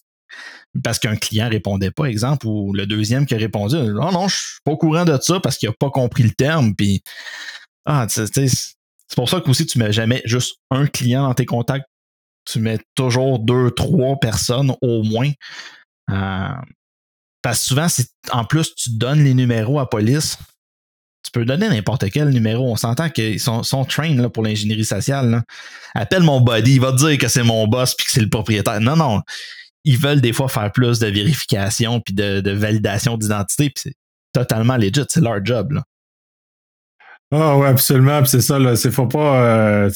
parce 0.83 0.99
qu'un 0.99 1.17
client 1.17 1.49
répondait 1.49 1.91
pas, 1.91 2.07
exemple, 2.07 2.47
ou 2.47 2.73
le 2.73 2.87
deuxième 2.87 3.27
qui 3.27 3.35
a 3.35 3.39
répondu 3.39 3.77
Non, 3.77 4.11
non, 4.11 4.29
je 4.29 4.37
suis 4.37 4.61
pas 4.65 4.73
au 4.73 4.77
courant 4.77 5.05
de 5.05 5.17
ça 5.21 5.41
parce 5.41 5.57
qu'il 5.57 5.69
a 5.69 5.73
pas 5.73 5.91
compris 5.91 6.23
le 6.23 6.33
terme. 6.33 6.75
Puis, 6.75 7.03
ah, 7.87 8.07
c'est 8.09 8.77
pour 9.15 9.29
ça 9.29 9.41
que 9.41 9.49
aussi 9.49 9.67
tu 9.67 9.79
mets 9.79 9.93
jamais 9.93 10.23
juste 10.25 10.57
un 10.71 10.87
client 10.87 11.23
dans 11.23 11.35
tes 11.35 11.47
contacts. 11.47 11.87
Tu 12.45 12.59
mets 12.59 12.79
toujours 12.95 13.39
deux, 13.39 13.71
trois 13.71 14.19
personnes 14.19 14.75
au 14.83 15.03
moins. 15.03 15.31
Euh, 16.11 16.49
parce 17.45 17.61
que 17.61 17.67
souvent, 17.67 17.89
si 17.89 18.07
en 18.33 18.45
plus 18.45 18.75
tu 18.75 18.91
donnes 18.91 19.23
les 19.23 19.35
numéros 19.35 19.79
à 19.79 19.89
police, 19.89 20.37
tu 21.23 21.31
peux 21.31 21.45
donner 21.45 21.69
n'importe 21.69 22.11
quel 22.11 22.31
numéro. 22.31 22.71
On 22.71 22.77
s'entend 22.77 23.09
qu'ils 23.09 23.39
sont, 23.39 23.63
sont 23.63 23.85
trained 23.85 24.19
là, 24.19 24.29
pour 24.29 24.43
l'ingénierie 24.43 24.85
sociale. 24.85 25.43
Appelle 25.95 26.23
mon 26.23 26.41
buddy, 26.41 26.75
il 26.75 26.81
va 26.81 26.93
te 26.93 27.07
dire 27.07 27.19
que 27.19 27.29
c'est 27.29 27.45
mon 27.45 27.69
boss 27.69 27.95
puis 27.95 28.07
que 28.07 28.13
c'est 28.13 28.21
le 28.21 28.29
propriétaire. 28.29 28.81
Non, 28.81 28.97
non 28.97 29.23
ils 29.85 29.99
veulent 29.99 30.21
des 30.21 30.33
fois 30.33 30.49
faire 30.49 30.73
plus 30.73 30.99
de 30.99 31.07
vérification 31.07 32.01
puis 32.01 32.15
de, 32.15 32.51
validation 32.51 33.17
d'identité, 33.17 33.71
puis 33.71 33.83
c'est 33.85 33.97
totalement 34.33 34.77
legit, 34.77 35.05
c'est 35.09 35.21
leur 35.21 35.45
job. 35.45 35.81
Ah 37.33 37.57
oui, 37.59 37.67
absolument. 37.67 38.25
c'est 38.27 38.41
ça, 38.41 38.59
là. 38.59 38.77
C'est 38.77 38.91
faut 38.91 39.07
pas. 39.07 39.41
Euh, 39.43 39.91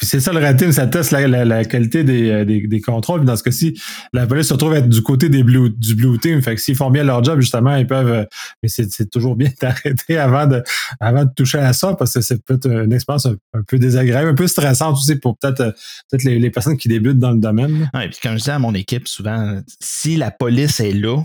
c'est 0.00 0.20
ça 0.20 0.32
le 0.32 0.40
rating, 0.40 0.72
ça 0.72 0.86
teste 0.86 1.12
la, 1.12 1.64
qualité 1.64 2.00
euh, 2.00 2.44
des, 2.44 2.66
des, 2.66 2.80
contrôles. 2.80 3.24
dans 3.24 3.36
ce 3.36 3.42
cas-ci, 3.42 3.80
la 4.12 4.26
police 4.26 4.48
se 4.48 4.54
trouve 4.54 4.74
être 4.74 4.88
du 4.88 5.02
côté 5.02 5.28
des 5.28 5.44
blue, 5.44 5.70
du 5.70 5.94
blue 5.94 6.18
team. 6.18 6.42
Fait 6.42 6.56
que 6.56 6.60
s'ils 6.60 6.74
font 6.74 6.90
bien 6.90 7.04
leur 7.04 7.22
job, 7.22 7.40
justement, 7.40 7.76
ils 7.76 7.86
peuvent. 7.86 8.10
Euh, 8.12 8.24
mais 8.62 8.68
c'est 8.68 9.10
toujours 9.10 9.36
bien 9.36 9.50
d'arrêter 9.60 10.18
avant 10.18 10.46
de 10.46 10.62
avant 10.98 11.24
de 11.24 11.30
toucher 11.34 11.58
à 11.58 11.72
ça, 11.72 11.94
parce 11.94 12.14
que 12.14 12.20
c'est 12.20 12.44
peut-être 12.44 12.66
une 12.68 12.92
expérience 12.92 13.26
un, 13.26 13.62
peu 13.66 13.78
désagréable, 13.78 14.30
un 14.30 14.34
peu 14.34 14.48
stressante 14.48 14.96
aussi 14.96 15.16
pour 15.16 15.38
peut-être 15.38 15.74
peut-être 16.10 16.24
les, 16.24 16.50
personnes 16.50 16.76
qui 16.76 16.88
débutent 16.88 17.18
dans 17.18 17.32
le 17.32 17.38
domaine. 17.40 17.90
Oui, 17.94 18.08
puis 18.08 18.18
comme 18.22 18.38
je 18.38 18.44
dis 18.44 18.50
à 18.50 18.58
mon 18.58 18.74
équipe, 18.74 19.06
souvent, 19.06 19.60
si 19.80 20.16
la 20.16 20.30
police 20.30 20.80
est 20.80 20.92
là, 20.92 21.22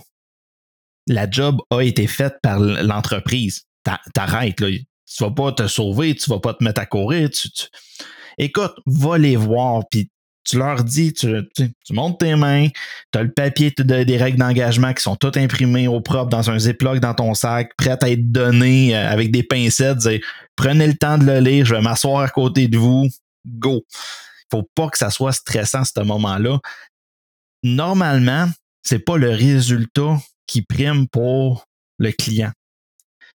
la 1.07 1.29
job 1.29 1.57
a 1.71 1.81
été 1.81 2.05
faite 2.05 2.35
par 2.43 2.59
l'entreprise. 2.59 3.63
T'arrêtes, 4.13 4.59
là 4.59 4.67
tu 5.07 5.23
vas 5.23 5.31
pas 5.31 5.51
te 5.51 5.67
sauver, 5.67 6.15
tu 6.15 6.29
vas 6.29 6.39
pas 6.39 6.53
te 6.53 6.63
mettre 6.63 6.81
à 6.81 6.85
courir. 6.85 7.29
Tu, 7.29 7.49
Écoute, 8.37 8.73
va 8.85 9.17
les 9.17 9.35
voir, 9.35 9.83
puis 9.89 10.11
tu 10.43 10.57
leur 10.57 10.83
dis, 10.83 11.11
tu, 11.11 11.43
montes 11.89 12.19
tes 12.19 12.35
mains, 12.35 12.67
tu 13.11 13.19
as 13.19 13.23
le 13.23 13.31
papier 13.31 13.73
des 13.77 14.17
règles 14.17 14.37
d'engagement 14.37 14.93
qui 14.93 15.03
sont 15.03 15.15
toutes 15.15 15.37
imprimées 15.37 15.87
au 15.87 15.99
propre 15.99 16.29
dans 16.29 16.49
un 16.49 16.59
ziploc 16.59 16.99
dans 16.99 17.13
ton 17.13 17.33
sac, 17.33 17.71
prêtes 17.77 18.03
à 18.03 18.09
être 18.09 18.31
données 18.31 18.95
euh, 18.95 19.11
avec 19.11 19.31
des 19.31 19.43
pincettes. 19.43 20.07
prenez 20.55 20.87
le 20.87 20.95
temps 20.95 21.17
de 21.17 21.25
le 21.25 21.39
lire, 21.39 21.65
je 21.65 21.75
vais 21.75 21.81
m'asseoir 21.81 22.21
à 22.21 22.29
côté 22.29 22.67
de 22.67 22.77
vous, 22.77 23.09
go. 23.45 23.83
Faut 24.49 24.69
pas 24.75 24.87
que 24.89 24.97
ça 24.97 25.09
soit 25.09 25.33
stressant 25.33 25.83
ce 25.83 26.01
moment-là. 26.01 26.59
Normalement, 27.63 28.47
c'est 28.83 28.99
pas 28.99 29.17
le 29.17 29.31
résultat 29.31 30.17
qui 30.45 30.61
prime 30.61 31.07
pour 31.09 31.65
le 31.97 32.11
client. 32.11 32.51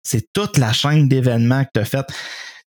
C'est 0.03 0.31
toute 0.33 0.57
la 0.57 0.73
chaîne 0.73 1.07
d'événements 1.07 1.63
que 1.63 1.69
tu 1.73 1.79
as 1.81 1.85
faite. 1.85 2.07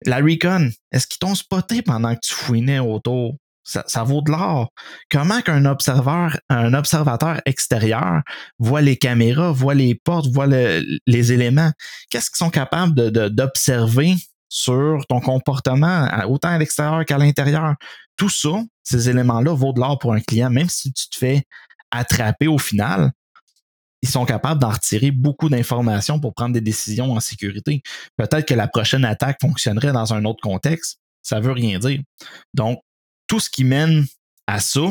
La 0.06 0.18
Recon, 0.18 0.72
est-ce 0.92 1.08
qu'ils 1.08 1.20
t'ont 1.20 1.36
spoté 1.36 1.82
pendant 1.82 2.16
que 2.16 2.22
tu 2.24 2.34
fouinais 2.34 2.80
autour? 2.80 3.36
Ça, 3.64 4.04
vaut 4.04 4.22
de 4.22 4.32
l'or. 4.32 4.70
Comment 5.12 5.40
qu'un 5.42 5.66
observateur, 5.66 6.40
un 6.50 6.74
observateur 6.74 7.40
extérieur 7.46 8.22
voit 8.58 8.82
les 8.82 8.98
caméras, 8.98 9.52
voit 9.52 9.76
les 9.76 9.94
portes, 9.94 10.28
voit 10.28 10.48
les 10.48 11.32
éléments? 11.32 11.72
Qu'est-ce 12.10 12.32
qu'ils 12.32 12.38
sont 12.38 12.50
capables 12.50 13.12
d'observer 13.30 14.16
sur 14.50 15.06
ton 15.08 15.22
comportement, 15.22 16.10
autant 16.28 16.50
à 16.50 16.58
l'extérieur 16.58 17.06
qu'à 17.06 17.20
l'intérieur? 17.20 17.76
Tout 18.18 18.30
ça, 18.30 18.64
ces 18.84 19.10
éléments-là, 19.10 19.54
vaut 19.54 19.74
de 19.74 19.80
l'or 19.80 20.00
pour 20.00 20.14
un 20.14 20.22
client, 20.22 20.50
même 20.50 20.68
si 20.68 20.92
tu 20.92 21.08
te 21.08 21.18
fais 21.18 21.44
attraper 21.92 22.48
au 22.48 22.58
final 22.58 23.12
ils 24.02 24.10
sont 24.10 24.26
capables 24.26 24.60
d'en 24.60 24.70
retirer 24.72 25.12
beaucoup 25.12 25.50
d'informations 25.50 26.20
pour 26.20 26.34
prendre 26.34 26.54
des 26.54 26.62
décisions 26.62 27.12
en 27.12 27.20
sécurité. 27.20 27.82
Peut-être 28.18 28.48
que 28.48 28.54
la 28.54 28.68
prochaine 28.68 29.06
attaque 29.06 29.38
fonctionnerait 29.42 29.92
dans 29.92 30.14
un 30.14 30.26
autre 30.26 30.42
contexte. 30.42 31.00
Ça 31.22 31.40
veut 31.40 31.52
rien 31.52 31.78
dire. 31.78 32.02
Donc, 32.54 32.82
tout 33.28 33.40
ce 33.40 33.50
qui 33.50 33.64
mène 33.64 34.06
à 34.48 34.60
ça, 34.60 34.82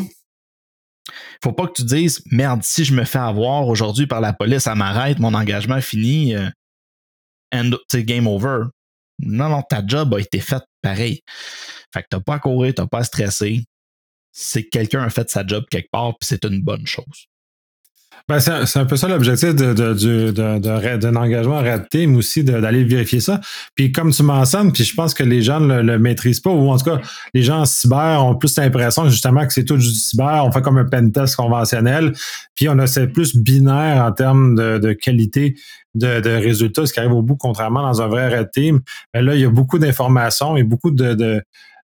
faut 1.42 1.53
pas 1.53 1.66
que 1.66 1.73
tu 1.73 1.85
dises 1.85 2.23
merde, 2.31 2.62
si 2.62 2.85
je 2.85 2.94
me 2.94 3.05
fais 3.05 3.18
avoir 3.18 3.66
aujourd'hui 3.66 4.07
par 4.07 4.20
la 4.20 4.33
police, 4.33 4.62
ça 4.62 4.77
m'arrête, 4.77 5.18
mon 5.18 5.35
engagement 5.35 5.77
est 5.77 5.83
fini, 5.83 6.37
euh, 6.37 6.49
game 7.94 8.27
over. 8.29 8.64
Non, 9.18 9.49
non, 9.49 9.62
ta 9.62 9.85
job 9.85 10.14
a 10.14 10.20
été 10.20 10.40
faite 10.40 10.64
pareil. 10.83 11.20
Fait 11.92 12.03
que 12.03 12.07
t'as 12.11 12.20
pas 12.20 12.35
à 12.35 12.38
courir, 12.38 12.75
t'as 12.75 12.87
pas 12.87 13.01
à 13.01 13.05
stresser. 13.05 13.64
C'est 14.33 14.64
que 14.64 14.70
quelqu'un 14.70 15.03
a 15.03 15.11
fait 15.11 15.29
sa 15.29 15.44
job 15.44 15.64
quelque 15.68 15.90
part, 15.90 16.16
puis 16.18 16.29
c'est 16.29 16.44
une 16.44 16.62
bonne 16.62 16.87
chose. 16.87 17.27
Ben, 18.28 18.38
c'est 18.40 18.78
un 18.78 18.85
peu 18.85 18.96
ça 18.96 19.09
l'objectif 19.09 19.54
d'un 19.54 19.74
de, 19.74 21.16
engagement 21.16 21.59
Red 21.59 21.88
Team 21.88 22.16
aussi, 22.16 22.44
d'aller 22.44 22.85
vérifier 22.85 23.20
ça. 23.20 23.40
Puis 23.74 23.92
comme 23.92 24.12
tu 24.12 24.22
mentionnes, 24.22 24.72
puis 24.72 24.85
je 24.85 24.94
pense 24.94 25.14
que 25.14 25.22
les 25.22 25.42
gens 25.42 25.61
ne 25.61 25.83
le, 25.83 25.98
maîtrisent 25.98 26.40
pas, 26.40 26.50
ou 26.50 26.70
en 26.70 26.76
tout 26.76 26.85
cas, 26.85 27.00
les 27.35 27.42
gens 27.42 27.61
en 27.61 27.64
cyber 27.64 28.24
ont 28.24 28.37
plus 28.37 28.56
l'impression 28.56 29.09
justement 29.09 29.46
que 29.46 29.52
c'est 29.52 29.64
tout 29.64 29.76
du 29.76 29.90
cyber, 29.90 30.44
on 30.44 30.52
fait 30.52 30.62
comme 30.62 30.78
un 30.78 30.85
pen 30.85 31.12
test 31.12 31.37
conventionnel, 31.37 32.12
puis 32.54 32.68
on 32.68 32.78
a 32.78 32.87
c'est 32.87 33.09
plus 33.09 33.37
binaire 33.37 34.04
en 34.04 34.12
termes 34.12 34.54
de, 34.54 34.92
qualité 34.92 35.56
de, 35.94 36.30
résultats, 36.30 36.87
ce 36.87 36.92
qui 36.92 37.00
arrive 37.00 37.12
au 37.12 37.22
bout, 37.22 37.37
contrairement 37.37 37.83
dans 37.83 38.02
un 38.02 38.06
vrai 38.06 38.28
Red 38.37 38.50
Team. 38.52 38.80
Mais 39.14 39.22
là, 39.22 39.35
il 39.35 39.40
y 39.40 39.44
a 39.44 39.50
beaucoup 39.50 39.78
d'informations 39.78 40.56
et 40.56 40.62
beaucoup 40.62 40.90
de 40.90 41.42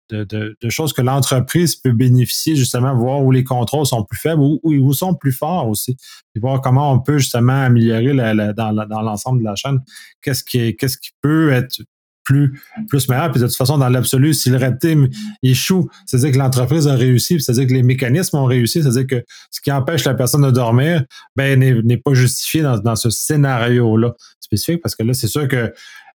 de, 0.10 0.70
choses 0.70 0.94
que 0.94 1.02
l'entreprise 1.02 1.76
peut 1.76 1.92
bénéficier, 1.92 2.56
justement, 2.56 2.96
voir 2.96 3.22
où 3.24 3.32
les 3.32 3.44
contrôles 3.44 3.86
sont 3.86 4.04
plus 4.04 4.20
faibles 4.20 4.42
ou 4.42 4.60
où 4.64 4.74
ils 4.74 4.96
sont 4.96 5.14
plus 5.14 5.32
forts 5.32 5.68
aussi. 5.68 5.98
Et 6.36 6.40
voir 6.40 6.62
comment 6.62 6.92
on 6.92 7.00
peut 7.00 7.18
justement 7.18 7.64
améliorer 7.64 8.14
dans, 8.54 9.02
l'ensemble 9.02 9.40
de 9.40 9.46
la 9.46 9.56
chaîne. 9.56 9.80
Qu'est-ce 10.22 10.44
qui, 10.44 10.76
qu'est-ce 10.76 10.98
qui 10.98 11.12
peut 11.22 11.52
être 11.52 11.82
plus, 12.24 12.60
plus 12.88 13.10
meilleur? 13.10 13.32
Puis 13.32 13.42
de 13.42 13.48
toute 13.48 13.56
façon, 13.56 13.78
dans 13.78 13.90
l'absolu, 13.90 14.34
si 14.34 14.50
le 14.50 14.58
red 14.58 14.80
team 14.80 15.10
échoue, 15.42 15.90
c'est-à-dire 16.06 16.32
que 16.32 16.38
l'entreprise 16.38 16.88
a 16.88 16.96
réussi, 16.96 17.40
c'est-à-dire 17.40 17.68
que 17.68 17.74
les 17.74 17.84
mécanismes 17.84 18.38
ont 18.38 18.46
réussi, 18.46 18.82
c'est-à-dire 18.82 19.08
que 19.08 19.24
ce 19.52 19.62
qui 19.62 19.72
empêche 19.72 20.04
la 20.06 20.14
personne 20.14 20.44
de 20.44 20.52
dormir, 20.52 21.04
ben, 21.36 21.60
n'est, 21.60 21.98
pas 21.98 22.14
justifié 22.14 22.62
dans, 22.62 22.78
dans 22.78 22.96
ce 22.96 23.10
scénario-là 23.10 24.14
spécifique, 24.40 24.82
parce 24.82 24.96
que 24.96 25.04
là, 25.04 25.14
c'est 25.14 25.28
sûr 25.28 25.48
que 25.48 25.74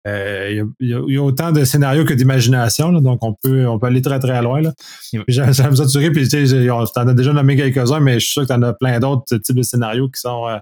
il 0.05 0.65
y, 0.79 1.17
a 1.17 1.21
autant 1.21 1.51
de 1.51 1.63
scénarios 1.63 2.05
que 2.05 2.13
d'imagination, 2.13 2.91
donc 2.91 3.23
on 3.23 3.33
peut, 3.33 3.67
on 3.67 3.77
peut 3.77 3.87
aller 3.87 4.01
très 4.01 4.19
très 4.19 4.41
loin. 4.41 4.61
J'aime 5.27 5.53
ça 5.53 5.67
assurer, 5.67 6.11
puis 6.11 6.27
tu 6.27 6.71
en 6.71 6.85
as 6.85 7.13
déjà 7.13 7.33
nommé 7.33 7.55
quelques-uns, 7.55 7.99
mais 7.99 8.15
je 8.15 8.25
suis 8.25 8.33
sûr 8.33 8.41
que 8.43 8.47
tu 8.47 8.53
en 8.53 8.61
as 8.63 8.73
plein 8.73 8.99
d'autres 8.99 9.37
types 9.37 9.55
de 9.55 9.63
scénarios 9.63 10.09
qui 10.09 10.19
sont 10.19 10.47
euh, 10.47 10.57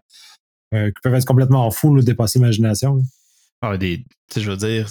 euh, 0.76 0.88
qui 0.88 1.02
peuvent 1.02 1.16
être 1.16 1.26
complètement 1.26 1.70
fous, 1.72 1.96
de 1.98 2.02
dépasser 2.02 2.38
l'imagination. 2.38 3.02
Ah, 3.62 3.78
des, 3.78 4.06
je 4.36 4.52
veux 4.52 4.58
dire, 4.58 4.88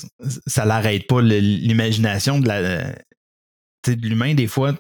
ça 0.47 0.65
l'arrête 0.65 1.07
pas 1.07 1.23
l'imagination 1.23 2.41
de 2.41 2.49
la 2.49 2.93
de 3.87 4.07
l'humain, 4.07 4.35
des 4.35 4.49
fois. 4.49 4.75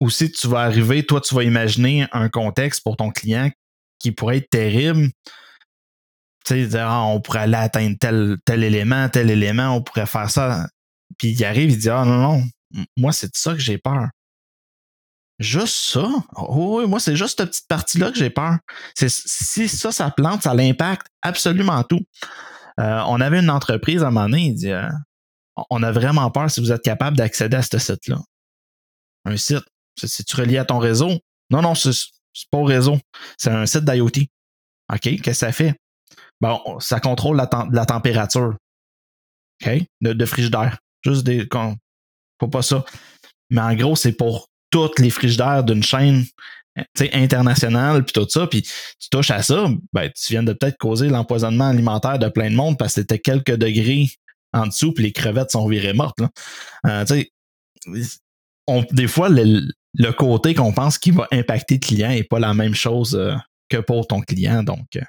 Aussi, 0.00 0.30
tu 0.30 0.46
vas 0.48 0.60
arriver, 0.60 1.04
toi, 1.04 1.20
tu 1.20 1.34
vas 1.34 1.42
imaginer 1.42 2.06
un 2.12 2.28
contexte 2.28 2.82
pour 2.82 2.96
ton 2.96 3.10
client 3.10 3.50
qui 3.98 4.12
pourrait 4.12 4.38
être 4.38 4.50
terrible. 4.50 5.10
Tu 6.44 6.70
sais, 6.70 6.78
ah, 6.78 7.02
on 7.02 7.20
pourrait 7.20 7.40
aller 7.40 7.54
atteindre 7.54 7.96
tel, 7.98 8.36
tel 8.44 8.64
élément, 8.64 9.08
tel 9.08 9.30
élément, 9.30 9.76
on 9.76 9.82
pourrait 9.82 10.06
faire 10.06 10.30
ça. 10.30 10.66
Puis 11.18 11.30
il 11.30 11.44
arrive, 11.44 11.70
il 11.70 11.78
dit 11.78 11.90
Ah 11.90 12.04
non, 12.04 12.18
non, 12.18 12.44
moi, 12.96 13.12
c'est 13.12 13.28
de 13.28 13.36
ça 13.36 13.52
que 13.52 13.60
j'ai 13.60 13.78
peur. 13.78 14.08
Juste 15.38 15.74
ça? 15.74 16.08
Oh, 16.36 16.78
oui, 16.78 16.88
moi, 16.88 17.00
c'est 17.00 17.16
juste 17.16 17.38
cette 17.38 17.50
petite 17.50 17.68
partie-là 17.68 18.12
que 18.12 18.18
j'ai 18.18 18.30
peur. 18.30 18.58
Si 18.94 19.68
ça, 19.68 19.90
ça 19.90 20.10
plante, 20.10 20.42
ça 20.42 20.54
l'impacte 20.54 21.08
absolument 21.22 21.82
tout. 21.82 22.02
Euh, 22.80 23.02
on 23.06 23.20
avait 23.20 23.40
une 23.40 23.50
entreprise 23.50 24.02
à 24.02 24.08
un 24.08 24.10
moment 24.10 24.36
il 24.36 24.54
dit 24.54 24.72
euh, 24.72 24.88
On 25.70 25.82
a 25.82 25.92
vraiment 25.92 26.30
peur 26.30 26.50
si 26.50 26.60
vous 26.60 26.72
êtes 26.72 26.82
capable 26.82 27.16
d'accéder 27.16 27.56
à 27.56 27.62
ce 27.62 27.78
site-là. 27.78 28.18
Un 29.24 29.36
site, 29.36 29.64
c'est-tu 29.96 30.36
relié 30.36 30.58
à 30.58 30.64
ton 30.64 30.78
réseau? 30.78 31.10
Non, 31.50 31.62
non, 31.62 31.74
c'est 31.74 31.92
pas 32.50 32.58
au 32.58 32.64
réseau. 32.64 32.98
C'est 33.38 33.50
un 33.50 33.66
site 33.66 33.84
d'IoT. 33.84 34.26
OK, 34.92 35.00
qu'est-ce 35.00 35.22
que 35.22 35.32
ça 35.32 35.52
fait? 35.52 35.74
Bon, 36.44 36.78
ça 36.78 37.00
contrôle 37.00 37.38
la, 37.38 37.48
la 37.72 37.86
température. 37.86 38.54
OK? 39.64 39.82
De, 40.02 40.12
de 40.12 40.26
frigidaire. 40.26 40.76
Juste 41.02 41.24
des. 41.24 41.48
Faut 42.38 42.48
pas 42.48 42.60
ça. 42.60 42.84
Mais 43.48 43.62
en 43.62 43.74
gros, 43.74 43.96
c'est 43.96 44.12
pour 44.12 44.48
toutes 44.68 44.98
les 44.98 45.08
frigidaires 45.08 45.64
d'une 45.64 45.82
chaîne 45.82 46.26
internationale, 47.14 48.04
puis 48.04 48.12
tout 48.12 48.28
ça, 48.28 48.46
puis 48.46 48.60
tu 48.60 49.08
touches 49.10 49.30
à 49.30 49.42
ça, 49.42 49.70
ben, 49.94 50.10
tu 50.14 50.32
viens 50.32 50.42
de 50.42 50.52
peut-être 50.52 50.76
causer 50.76 51.08
l'empoisonnement 51.08 51.68
alimentaire 51.68 52.18
de 52.18 52.28
plein 52.28 52.50
de 52.50 52.56
monde 52.56 52.76
parce 52.76 52.94
que 52.94 53.00
c'était 53.00 53.20
quelques 53.20 53.56
degrés 53.56 54.10
en 54.52 54.66
dessous, 54.66 54.92
puis 54.92 55.04
les 55.04 55.12
crevettes 55.12 55.50
sont 55.50 55.66
virées 55.66 55.94
mortes. 55.94 56.20
Là. 56.20 56.28
Euh, 56.86 57.24
on, 58.66 58.84
des 58.90 59.08
fois, 59.08 59.30
le, 59.30 60.12
côté 60.12 60.52
qu'on 60.52 60.72
pense 60.74 60.98
qui 60.98 61.10
va 61.10 61.26
impacter 61.32 61.76
le 61.76 61.80
client 61.80 62.10
n'est 62.10 62.22
pas 62.22 62.38
la 62.38 62.52
même 62.52 62.74
chose 62.74 63.14
euh, 63.14 63.34
que 63.70 63.78
pour 63.78 64.06
ton 64.06 64.20
client. 64.20 64.62
Donc, 64.62 64.96
euh, 64.96 65.02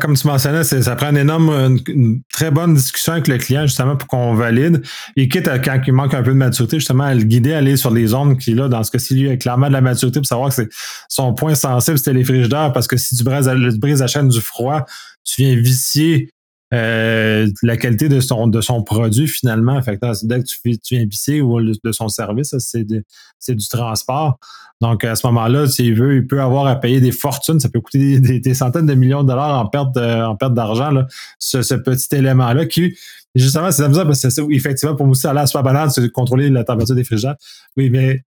comme 0.00 0.16
tu 0.16 0.26
mentionnais, 0.26 0.64
ça 0.64 0.96
prend 0.96 1.10
une 1.10 1.18
énorme, 1.18 1.78
une, 1.88 2.20
très 2.32 2.50
bonne 2.50 2.74
discussion 2.74 3.12
avec 3.12 3.28
le 3.28 3.38
client, 3.38 3.66
justement, 3.66 3.96
pour 3.96 4.08
qu'on 4.08 4.34
valide. 4.34 4.82
Et 5.16 5.28
quitte 5.28 5.46
à, 5.46 5.58
quand 5.58 5.78
il 5.86 5.92
manque 5.92 6.14
un 6.14 6.22
peu 6.22 6.30
de 6.30 6.36
maturité, 6.36 6.78
justement, 6.78 7.04
à 7.04 7.14
le 7.14 7.22
guider 7.22 7.52
à 7.52 7.58
aller 7.58 7.76
sur 7.76 7.90
les 7.90 8.08
zones 8.08 8.38
qui, 8.38 8.54
là, 8.54 8.68
dans 8.68 8.82
ce 8.82 8.90
cas-ci, 8.90 9.14
lui, 9.14 9.28
a 9.30 9.36
clairement 9.36 9.68
de 9.68 9.72
la 9.72 9.80
maturité 9.80 10.20
pour 10.20 10.26
savoir 10.26 10.48
que 10.48 10.54
c'est 10.54 10.68
son 11.08 11.34
point 11.34 11.54
sensible, 11.54 11.98
c'était 11.98 12.14
les 12.14 12.24
frigidaires, 12.24 12.72
parce 12.72 12.86
que 12.86 12.96
si 12.96 13.16
tu 13.16 13.24
brises, 13.24 13.50
brises 13.78 14.00
la 14.00 14.06
chaîne 14.06 14.28
du 14.28 14.40
froid, 14.40 14.86
tu 15.24 15.42
viens 15.42 15.56
vicier 15.56 16.30
euh, 16.74 17.46
la 17.62 17.76
qualité 17.76 18.08
de 18.08 18.18
son, 18.20 18.48
de 18.48 18.60
son 18.60 18.82
produit 18.82 19.28
finalement. 19.28 19.80
Fait 19.80 19.98
dès 20.24 20.40
que 20.40 20.44
tu, 20.44 20.78
tu 20.78 20.96
viens 20.96 21.06
visser 21.06 21.40
ou 21.40 21.60
de 21.60 21.92
son 21.92 22.08
service, 22.08 22.54
c'est 22.58 22.84
du 22.84 23.68
transport. 23.68 24.38
Donc 24.80 25.04
à 25.04 25.14
ce 25.14 25.26
moment-là, 25.28 25.68
s'il 25.68 25.94
veut, 25.94 26.16
il 26.16 26.26
peut 26.26 26.40
avoir 26.40 26.66
à 26.66 26.76
payer 26.76 27.00
des 27.00 27.12
fortunes. 27.12 27.60
Ça 27.60 27.68
peut 27.68 27.80
coûter 27.80 28.18
des, 28.18 28.54
centaines 28.54 28.86
de 28.86 28.94
millions 28.94 29.22
de 29.22 29.28
dollars 29.28 29.60
en 29.60 29.66
perte, 29.66 29.94
perte 29.94 30.54
d'argent, 30.54 30.90
ce, 31.38 31.62
ce, 31.62 31.74
petit 31.74 32.16
élément-là 32.16 32.66
qui, 32.66 32.96
justement, 33.34 33.70
c'est 33.70 33.84
amusant 33.84 34.04
parce 34.04 34.22
que 34.22 34.52
effectivement, 34.52 34.96
pour 34.96 35.06
nous, 35.06 35.14
ça 35.14 35.30
a 35.30 35.34
l'air 35.34 35.46
super 35.46 35.62
banal 35.62 35.90
de 35.96 36.06
contrôler 36.08 36.50
la 36.50 36.64
température 36.64 36.96
des 36.96 37.04
frigidaires. 37.04 37.36
Oui, 37.76 37.88
mais 37.90 38.24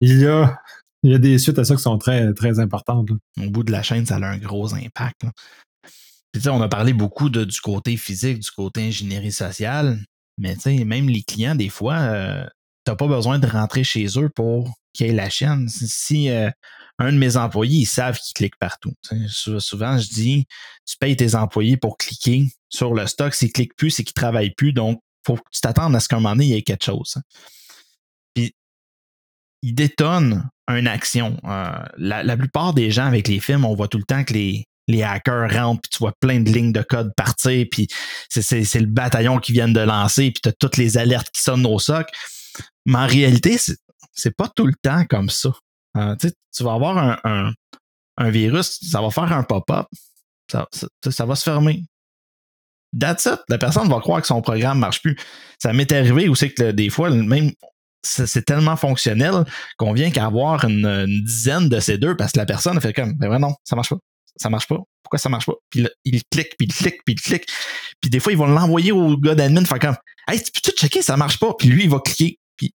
il 0.00 0.20
y 0.20 0.26
a 0.26 0.58
il 1.02 1.12
y 1.12 1.14
a 1.14 1.18
des 1.18 1.38
suites 1.38 1.58
à 1.58 1.64
ça 1.64 1.76
qui 1.76 1.82
sont 1.82 1.98
très, 1.98 2.32
très 2.34 2.58
importantes. 2.58 3.10
Au 3.40 3.50
bout 3.50 3.62
de 3.62 3.70
la 3.70 3.82
chaîne, 3.82 4.04
ça 4.06 4.16
a 4.16 4.26
un 4.26 4.38
gros 4.38 4.74
impact 4.74 5.22
on 6.46 6.60
a 6.60 6.68
parlé 6.68 6.92
beaucoup 6.92 7.30
de, 7.30 7.44
du 7.44 7.60
côté 7.60 7.96
physique, 7.96 8.40
du 8.40 8.50
côté 8.50 8.86
ingénierie 8.86 9.32
sociale, 9.32 9.98
mais 10.38 10.56
même 10.84 11.08
les 11.08 11.22
clients, 11.22 11.54
des 11.54 11.68
fois, 11.68 11.96
euh, 11.96 12.46
tu 12.86 12.94
pas 12.94 13.06
besoin 13.08 13.38
de 13.38 13.46
rentrer 13.46 13.84
chez 13.84 14.06
eux 14.18 14.28
pour 14.28 14.72
qu'il 14.92 15.06
y 15.06 15.10
ait 15.10 15.14
la 15.14 15.30
chaîne. 15.30 15.68
Si 15.68 16.30
euh, 16.30 16.50
un 16.98 17.12
de 17.12 17.18
mes 17.18 17.36
employés, 17.36 17.80
ils 17.80 17.86
savent 17.86 18.18
qu'ils 18.18 18.34
cliquent 18.34 18.58
partout. 18.58 18.92
Souvent, 19.28 19.98
je 19.98 20.08
dis, 20.08 20.46
tu 20.86 20.96
payes 20.98 21.16
tes 21.16 21.34
employés 21.34 21.76
pour 21.76 21.96
cliquer 21.98 22.48
sur 22.68 22.94
le 22.94 23.06
stock. 23.06 23.34
S'ils 23.34 23.48
ne 23.48 23.52
cliquent 23.52 23.76
plus, 23.76 23.90
c'est 23.90 24.04
qu'ils 24.04 24.14
ne 24.16 24.22
travaillent 24.22 24.54
plus. 24.54 24.72
Donc, 24.72 25.00
faut 25.26 25.36
que 25.36 25.42
tu 25.50 25.60
t'attendes 25.60 25.96
à 25.96 26.00
ce 26.00 26.08
qu'à 26.08 26.16
un 26.16 26.20
moment 26.20 26.34
donné, 26.34 26.46
il 26.46 26.50
y 26.50 26.56
ait 26.56 26.62
quelque 26.62 26.84
chose. 26.84 27.14
Hein. 27.16 27.22
Puis, 28.34 28.54
ils 29.62 29.74
détonnent 29.74 30.48
une 30.68 30.86
action. 30.86 31.38
Euh, 31.44 31.78
la, 31.96 32.22
la, 32.22 32.36
plupart 32.36 32.74
des 32.74 32.90
gens 32.90 33.06
avec 33.06 33.28
les 33.28 33.40
films, 33.40 33.64
on 33.64 33.74
voit 33.74 33.88
tout 33.88 33.98
le 33.98 34.04
temps 34.04 34.24
que 34.24 34.34
les, 34.34 34.66
les 34.88 35.02
hackers 35.02 35.50
rentrent, 35.50 35.82
puis 35.82 35.90
tu 35.90 35.98
vois 35.98 36.12
plein 36.20 36.40
de 36.40 36.50
lignes 36.50 36.72
de 36.72 36.82
code 36.82 37.12
partir, 37.16 37.66
puis 37.70 37.88
c'est 38.30 38.74
le 38.74 38.86
bataillon 38.86 39.38
qui 39.38 39.52
vient 39.52 39.68
de 39.68 39.80
lancer, 39.80 40.30
puis 40.30 40.40
tu 40.42 40.48
as 40.48 40.52
toutes 40.52 40.76
les 40.76 40.98
alertes 40.98 41.30
qui 41.30 41.40
sonnent 41.40 41.66
au 41.66 41.78
soc. 41.78 42.08
Mais 42.84 42.98
en 42.98 43.06
réalité, 43.06 43.58
c'est 43.58 44.36
pas 44.36 44.48
tout 44.48 44.66
le 44.66 44.74
temps 44.80 45.04
comme 45.06 45.28
ça. 45.28 45.50
Euh, 45.96 46.14
tu 46.20 46.62
vas 46.62 46.74
avoir 46.74 46.98
un, 46.98 47.52
un, 48.16 48.30
virus, 48.30 48.78
ça 48.82 49.00
va 49.00 49.10
faire 49.10 49.32
un 49.32 49.42
pop-up, 49.42 49.86
ça, 50.50 50.68
ça, 51.08 51.24
va 51.24 51.34
se 51.34 51.42
fermer. 51.42 51.84
That's 52.98 53.26
it. 53.26 53.40
La 53.48 53.58
personne 53.58 53.88
va 53.88 53.98
croire 54.00 54.20
que 54.20 54.26
son 54.26 54.40
programme 54.40 54.78
marche 54.78 55.02
plus. 55.02 55.16
Ça 55.58 55.72
m'est 55.72 55.90
arrivé 55.92 56.28
aussi 56.28 56.54
que 56.54 56.70
des 56.70 56.88
fois, 56.88 57.10
même 57.10 57.50
c'est 58.02 58.44
tellement 58.44 58.76
fonctionnel 58.76 59.44
qu'on 59.78 59.92
vient 59.92 60.10
qu'à 60.10 60.26
avoir 60.26 60.64
une, 60.64 61.06
dizaine 61.24 61.68
de 61.68 61.80
ces 61.80 61.98
deux 61.98 62.16
parce 62.16 62.32
que 62.32 62.38
la 62.38 62.46
personne 62.46 62.76
a 62.76 62.80
fait 62.80 62.92
comme, 62.92 63.14
ben 63.14 63.38
non, 63.38 63.54
ça 63.64 63.74
marche 63.74 63.88
pas 63.88 63.98
ça 64.36 64.50
marche 64.50 64.66
pas. 64.66 64.78
Pourquoi 65.02 65.18
ça 65.18 65.28
marche 65.28 65.46
pas? 65.46 65.54
Puis 65.70 65.86
il 66.04 66.22
clique, 66.30 66.56
puis 66.58 66.68
il 66.68 66.74
clique, 66.74 67.04
puis 67.04 67.14
il 67.14 67.20
clique. 67.20 67.46
Puis 68.00 68.10
des 68.10 68.20
fois, 68.20 68.32
ils 68.32 68.38
vont 68.38 68.46
l'envoyer 68.46 68.92
au 68.92 69.16
gars 69.16 69.34
d'admin, 69.34 69.64
faire 69.64 69.78
comme 69.78 69.96
Hey, 70.28 70.42
tu 70.42 70.50
peux-tu 70.50 70.72
checker, 70.72 71.02
ça 71.02 71.16
marche 71.16 71.38
pas? 71.38 71.54
Puis 71.58 71.68
lui, 71.68 71.84
il 71.84 71.90
va 71.90 72.00
cliquer. 72.00 72.38
Puis 72.56 72.74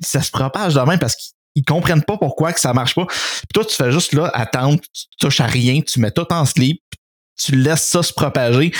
ça 0.00 0.22
se 0.22 0.30
propage 0.30 0.74
de 0.74 0.80
même 0.80 0.98
parce 0.98 1.16
qu'ils 1.16 1.64
comprennent 1.64 2.02
pas 2.02 2.16
pourquoi 2.16 2.52
que 2.52 2.60
ça 2.60 2.72
marche 2.72 2.94
pas. 2.94 3.06
Puis 3.06 3.48
toi, 3.52 3.64
tu 3.64 3.74
fais 3.74 3.92
juste 3.92 4.12
là, 4.12 4.28
attendre, 4.28 4.80
tu 4.80 5.04
touches 5.18 5.40
à 5.40 5.46
rien, 5.46 5.80
tu 5.80 6.00
mets 6.00 6.10
tout 6.10 6.26
en 6.30 6.44
sleep, 6.44 6.80
tu 7.38 7.56
laisses 7.56 7.84
ça 7.84 8.02
se 8.02 8.12
propager, 8.12 8.70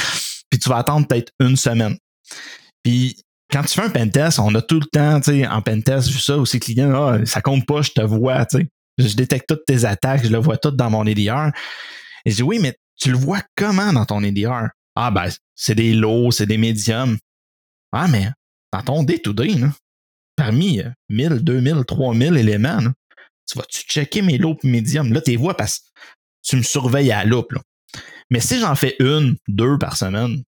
puis 0.50 0.58
tu 0.58 0.68
vas 0.68 0.78
attendre 0.78 1.06
peut-être 1.06 1.32
une 1.40 1.56
semaine. 1.56 1.96
Puis 2.82 3.16
quand 3.50 3.62
tu 3.62 3.68
fais 3.68 3.82
un 3.82 3.90
pentest, 3.90 4.38
on 4.38 4.54
a 4.54 4.62
tout 4.62 4.80
le 4.80 4.86
temps, 4.86 5.20
tu 5.20 5.32
sais, 5.32 5.46
en 5.46 5.62
pentest, 5.62 6.08
vu 6.08 6.18
ça, 6.18 6.36
aussi 6.36 6.58
client, 6.58 6.92
ah, 6.94 7.26
ça 7.26 7.40
compte 7.40 7.66
pas, 7.66 7.82
je 7.82 7.90
te 7.90 8.00
vois, 8.00 8.44
tu 8.46 8.58
sais. 8.58 8.68
Je 8.98 9.14
détecte 9.14 9.46
toutes 9.48 9.66
tes 9.66 9.84
attaques, 9.84 10.24
je 10.24 10.30
le 10.30 10.38
vois 10.38 10.56
tout 10.56 10.70
dans 10.70 10.88
mon 10.88 11.04
EDR. 11.04 11.50
Et 12.26 12.30
je 12.30 12.36
dis, 12.36 12.42
oui, 12.42 12.58
mais 12.58 12.76
tu 12.96 13.10
le 13.10 13.16
vois 13.16 13.40
comment 13.54 13.92
dans 13.92 14.04
ton 14.04 14.22
EDR? 14.22 14.68
Ah, 14.96 15.10
ben, 15.10 15.30
c'est 15.54 15.76
des 15.76 15.94
lots, 15.94 16.32
c'est 16.32 16.46
des 16.46 16.58
médiums. 16.58 17.16
Ah, 17.92 18.08
mais 18.08 18.28
dans 18.72 18.82
ton 18.82 19.02
day-to-day, 19.04 19.54
parmi 20.34 20.82
1000, 21.08 21.44
2000, 21.44 21.84
3000 21.86 22.36
éléments, 22.36 22.80
tu 23.48 23.56
vas-tu 23.56 23.82
checker 23.82 24.22
mes 24.22 24.38
lots 24.38 24.58
et 24.64 24.68
médiums? 24.68 25.12
Là, 25.12 25.20
tu 25.20 25.30
les 25.30 25.36
vois 25.36 25.56
parce 25.56 25.78
que 25.78 25.84
tu 26.42 26.56
me 26.56 26.62
surveilles 26.62 27.12
à 27.12 27.22
la 27.22 27.30
loupe. 27.30 27.54
Mais 28.28 28.40
si 28.40 28.58
j'en 28.58 28.74
fais 28.74 28.96
une, 28.98 29.36
deux 29.46 29.78
par 29.78 29.96
semaine, 29.96 30.42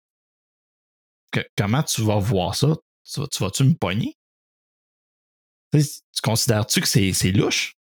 comment 1.58 1.82
tu 1.82 2.02
vas 2.02 2.18
voir 2.18 2.54
ça? 2.54 2.74
Tu, 3.04 3.20
vas, 3.38 3.50
tu 3.50 3.64
me 3.64 3.74
pogner? 3.74 4.16
Tu, 5.72 5.82
considères-tu 6.22 6.80
que 6.80 6.88
c'est 6.88 7.32
louche? 7.32 7.74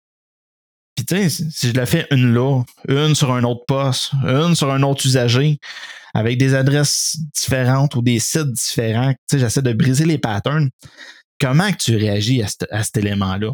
Puis 0.94 1.04
tu 1.04 1.28
sais, 1.28 1.44
si 1.50 1.68
je 1.68 1.74
la 1.74 1.87
fais 1.87 2.07
une 2.11 2.33
là, 2.33 2.62
une 2.88 3.14
sur 3.14 3.33
un 3.33 3.42
autre 3.44 3.64
poste, 3.66 4.12
une 4.22 4.54
sur 4.54 4.70
un 4.70 4.83
autre 4.83 5.04
usager, 5.07 5.59
avec 6.14 6.38
des 6.38 6.54
adresses 6.54 7.16
différentes 7.35 7.96
ou 7.96 8.02
des 8.02 8.20
sites 8.20 8.52
différents, 8.52 9.12
tu 9.12 9.18
sais, 9.33 9.38
j'essaie 9.40 9.62
de 9.62 9.72
briser 9.72 10.04
les 10.04 10.18
patterns. 10.18 10.70
Comment 11.40 11.72
que 11.72 11.78
tu 11.78 11.96
réagis 11.96 12.42
à, 12.42 12.83
cet 12.83 12.96
élément-là? 12.96 13.52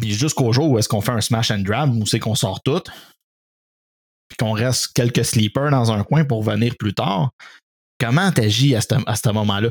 Puis 0.00 0.14
jusqu'au 0.14 0.52
jour 0.52 0.70
où 0.70 0.78
est-ce 0.78 0.88
qu'on 0.88 1.02
fait 1.02 1.12
un 1.12 1.20
smash 1.20 1.50
and 1.50 1.60
grab, 1.60 1.94
où 1.94 2.06
c'est 2.06 2.18
qu'on 2.18 2.34
sort 2.34 2.62
tout, 2.62 2.82
puis 4.28 4.36
qu'on 4.38 4.52
reste 4.52 4.92
quelques 4.94 5.24
sleepers 5.24 5.70
dans 5.70 5.92
un 5.92 6.02
coin 6.04 6.24
pour 6.24 6.42
venir 6.42 6.74
plus 6.78 6.94
tard, 6.94 7.30
comment 7.98 8.32
tu 8.32 8.40
agis 8.40 8.74
à 8.74 8.80
ce, 8.80 9.32
moment-là? 9.32 9.68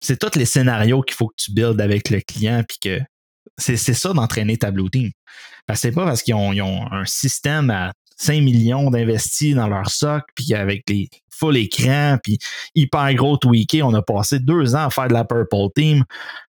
C'est 0.00 0.18
tous 0.18 0.38
les 0.38 0.46
scénarios 0.46 1.02
qu'il 1.02 1.14
faut 1.14 1.28
que 1.28 1.36
tu 1.36 1.52
builds 1.52 1.82
avec 1.82 2.08
le 2.08 2.20
client, 2.20 2.64
puis 2.66 2.78
que 2.78 3.00
c'est 3.58 3.76
ça 3.76 4.12
d'entraîner 4.12 4.56
ta 4.56 4.70
Blue 4.70 4.90
Team. 4.90 5.10
Parce 5.66 5.80
que 5.80 5.88
c'est 5.88 5.94
pas 5.94 6.04
parce 6.04 6.22
qu'ils 6.22 6.34
ont, 6.34 6.92
un 6.92 7.04
système 7.04 7.70
à 7.70 7.92
5 8.16 8.42
millions 8.42 8.90
d'investis 8.90 9.54
dans 9.54 9.68
leur 9.68 9.90
soc, 9.90 10.24
puis 10.34 10.54
avec 10.54 10.84
les 10.88 11.08
full 11.30 11.56
écran, 11.56 12.18
puis 12.22 12.38
hyper 12.74 13.12
gros 13.14 13.36
tweaké, 13.36 13.82
on 13.82 13.92
a 13.94 14.02
passé 14.02 14.38
deux 14.38 14.74
ans 14.76 14.86
à 14.86 14.90
faire 14.90 15.08
de 15.08 15.14
la 15.14 15.24
Purple 15.24 15.68
Team. 15.74 16.04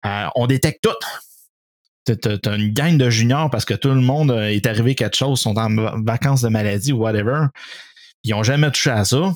Euh, 0.04 0.26
on 0.34 0.46
détecte 0.46 0.82
tout. 0.82 2.14
T'as 2.20 2.56
une 2.56 2.72
gang 2.72 2.96
de 2.98 3.08
juniors 3.10 3.48
parce 3.48 3.64
que 3.64 3.74
tout 3.74 3.90
le 3.90 4.00
monde 4.00 4.32
est 4.32 4.66
arrivé 4.66 4.96
quelque 4.96 5.16
chose, 5.16 5.40
sont 5.40 5.56
en 5.56 6.02
vacances 6.02 6.42
de 6.42 6.48
maladie 6.48 6.92
ou 6.92 6.98
whatever. 6.98 7.46
Ils 8.24 8.32
n'ont 8.32 8.42
jamais 8.42 8.70
touché 8.72 8.90
à 8.90 9.04
ça. 9.04 9.32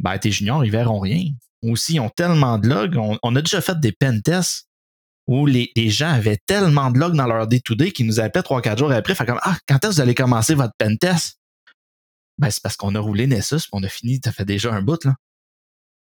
Ben, 0.00 0.16
tes 0.16 0.30
juniors, 0.30 0.64
ils 0.64 0.70
verront 0.70 1.00
rien. 1.00 1.24
Aussi, 1.62 1.94
ils 1.94 2.00
ont 2.00 2.08
tellement 2.08 2.56
de 2.56 2.68
logs. 2.68 2.96
On, 2.96 3.18
on 3.22 3.36
a 3.36 3.42
déjà 3.42 3.60
fait 3.60 3.78
des 3.78 3.92
pen 3.92 4.22
tests 4.22 4.67
où 5.28 5.44
les, 5.44 5.70
gens 5.90 6.08
avaient 6.08 6.38
tellement 6.46 6.90
de 6.90 6.98
logs 6.98 7.14
dans 7.14 7.26
leur 7.26 7.46
day-to-day 7.46 7.92
qu'ils 7.92 8.06
nous 8.06 8.18
appelaient 8.18 8.42
trois, 8.42 8.62
quatre 8.62 8.78
jours 8.78 8.90
après. 8.90 9.14
Fait 9.14 9.26
comme, 9.26 9.40
ah, 9.42 9.58
quand 9.68 9.76
est-ce 9.76 9.88
que 9.88 9.94
vous 9.96 10.00
allez 10.00 10.14
commencer 10.14 10.54
votre 10.54 10.72
pen 10.78 10.96
test? 10.96 11.38
Ben, 12.38 12.50
c'est 12.50 12.62
parce 12.62 12.76
qu'on 12.76 12.94
a 12.94 13.00
roulé 13.00 13.26
Nessus, 13.26 13.68
on 13.72 13.82
a 13.82 13.88
fini, 13.88 14.20
ça 14.24 14.32
fait 14.32 14.46
déjà 14.46 14.72
un 14.72 14.80
bout, 14.80 15.04
là. 15.04 15.14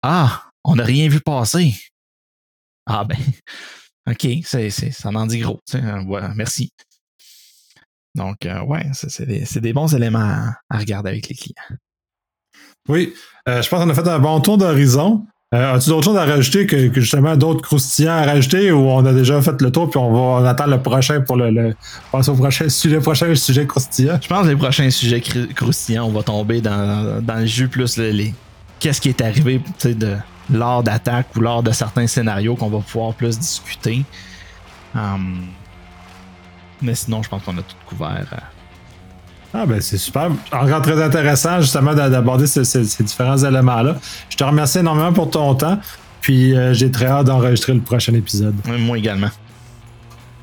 Ah, 0.04 0.52
on 0.64 0.76
n'a 0.76 0.84
rien 0.84 1.10
vu 1.10 1.20
passer. 1.20 1.76
Ah 2.86 3.06
ben, 3.06 3.18
OK, 4.08 4.28
c'est, 4.44 4.70
ça 4.70 5.10
en 5.10 5.26
dit 5.26 5.40
gros. 5.40 5.60
Voilà, 6.06 6.34
merci. 6.36 6.70
Donc, 8.14 8.46
euh, 8.46 8.62
ouais, 8.62 8.86
c'est, 8.94 9.26
des, 9.26 9.46
des, 9.60 9.74
bons 9.74 9.94
éléments 9.96 10.54
à, 10.70 10.78
regarder 10.78 11.10
avec 11.10 11.28
les 11.28 11.36
clients. 11.36 11.78
Oui, 12.88 13.14
euh, 13.48 13.62
je 13.62 13.70
pense 13.70 13.84
qu'on 13.84 13.90
a 13.90 13.94
fait 13.96 14.08
un 14.08 14.20
bon 14.20 14.40
tour 14.42 14.58
d'horizon. 14.58 15.26
Euh, 15.56 15.76
as-tu 15.76 15.90
d'autres 15.90 16.04
choses 16.04 16.18
à 16.18 16.26
rajouter 16.26 16.68
que, 16.68 17.00
justement 17.00 17.38
d'autres 17.38 17.62
croustillants 17.62 18.18
à 18.18 18.26
rajouter 18.26 18.70
ou 18.70 18.80
on 18.80 19.06
a 19.06 19.14
déjà 19.14 19.42
fait 19.42 19.62
le 19.62 19.72
tour 19.72 19.90
puis 19.90 19.98
on 19.98 20.12
va 20.12 20.42
on 20.42 20.46
attend 20.46 20.66
le 20.66 20.82
prochain 20.82 21.22
pour 21.22 21.38
le, 21.38 21.52
le 21.52 21.74
passer 22.12 22.32
au 22.32 22.36
prochain 22.36 22.68
sujet 22.70 23.00
prochain 23.00 23.34
sujet 23.34 23.66
croustillant? 23.66 24.20
Je 24.22 24.28
pense 24.28 24.44
que 24.44 24.50
les 24.50 24.58
prochains 24.58 24.90
sujets 24.90 25.22
croustillants, 25.56 26.08
on 26.08 26.12
va 26.12 26.24
tomber 26.24 26.60
dans, 26.60 27.24
dans 27.24 27.40
le 27.40 27.46
jus 27.46 27.70
plus 27.70 27.96
les 27.96 28.34
qu'est-ce 28.80 29.00
qui 29.00 29.08
est 29.08 29.22
arrivé 29.22 29.62
de 29.86 30.18
lors 30.50 30.84
d'attaque 30.84 31.28
ou 31.38 31.40
lors 31.40 31.64
de 31.64 31.72
certains 31.72 32.08
scénarios 32.08 32.56
qu'on 32.56 32.70
va 32.70 32.80
pouvoir 32.80 33.14
plus 33.14 33.40
discuter. 33.40 34.04
Hum, 34.96 35.48
mais 36.82 36.96
sinon, 36.96 37.24
je 37.24 37.30
pense 37.30 37.44
qu'on 37.44 37.58
a 37.58 37.62
tout 37.62 37.76
couvert. 37.86 38.52
Ah 39.60 39.66
ben 39.66 39.82
c'est 39.82 39.98
super. 39.98 40.30
Encore 40.52 40.84
très 40.84 41.02
intéressant 41.02 41.62
justement 41.62 41.96
d'aborder 41.96 42.46
ces, 42.46 43.04
différents 43.04 43.38
éléments-là. 43.38 43.96
Je 44.30 44.38
te 44.38 44.44
remercie 44.44 44.80
énormément 44.80 45.14
pour 45.14 45.32
ton 45.32 45.56
temps. 45.56 45.80
Puis 46.22 46.56
euh, 46.56 46.74
j'ai 46.74 46.92
très 46.92 47.08
hâte 47.08 47.26
d'enregistrer 47.26 47.74
le 47.74 47.82
prochain 47.82 48.14
épisode. 48.14 48.56
Moi 48.68 49.00
également. 49.00 49.30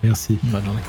Merci. 0.02 0.38
Bonne 0.42 0.64
journée. 0.64 0.80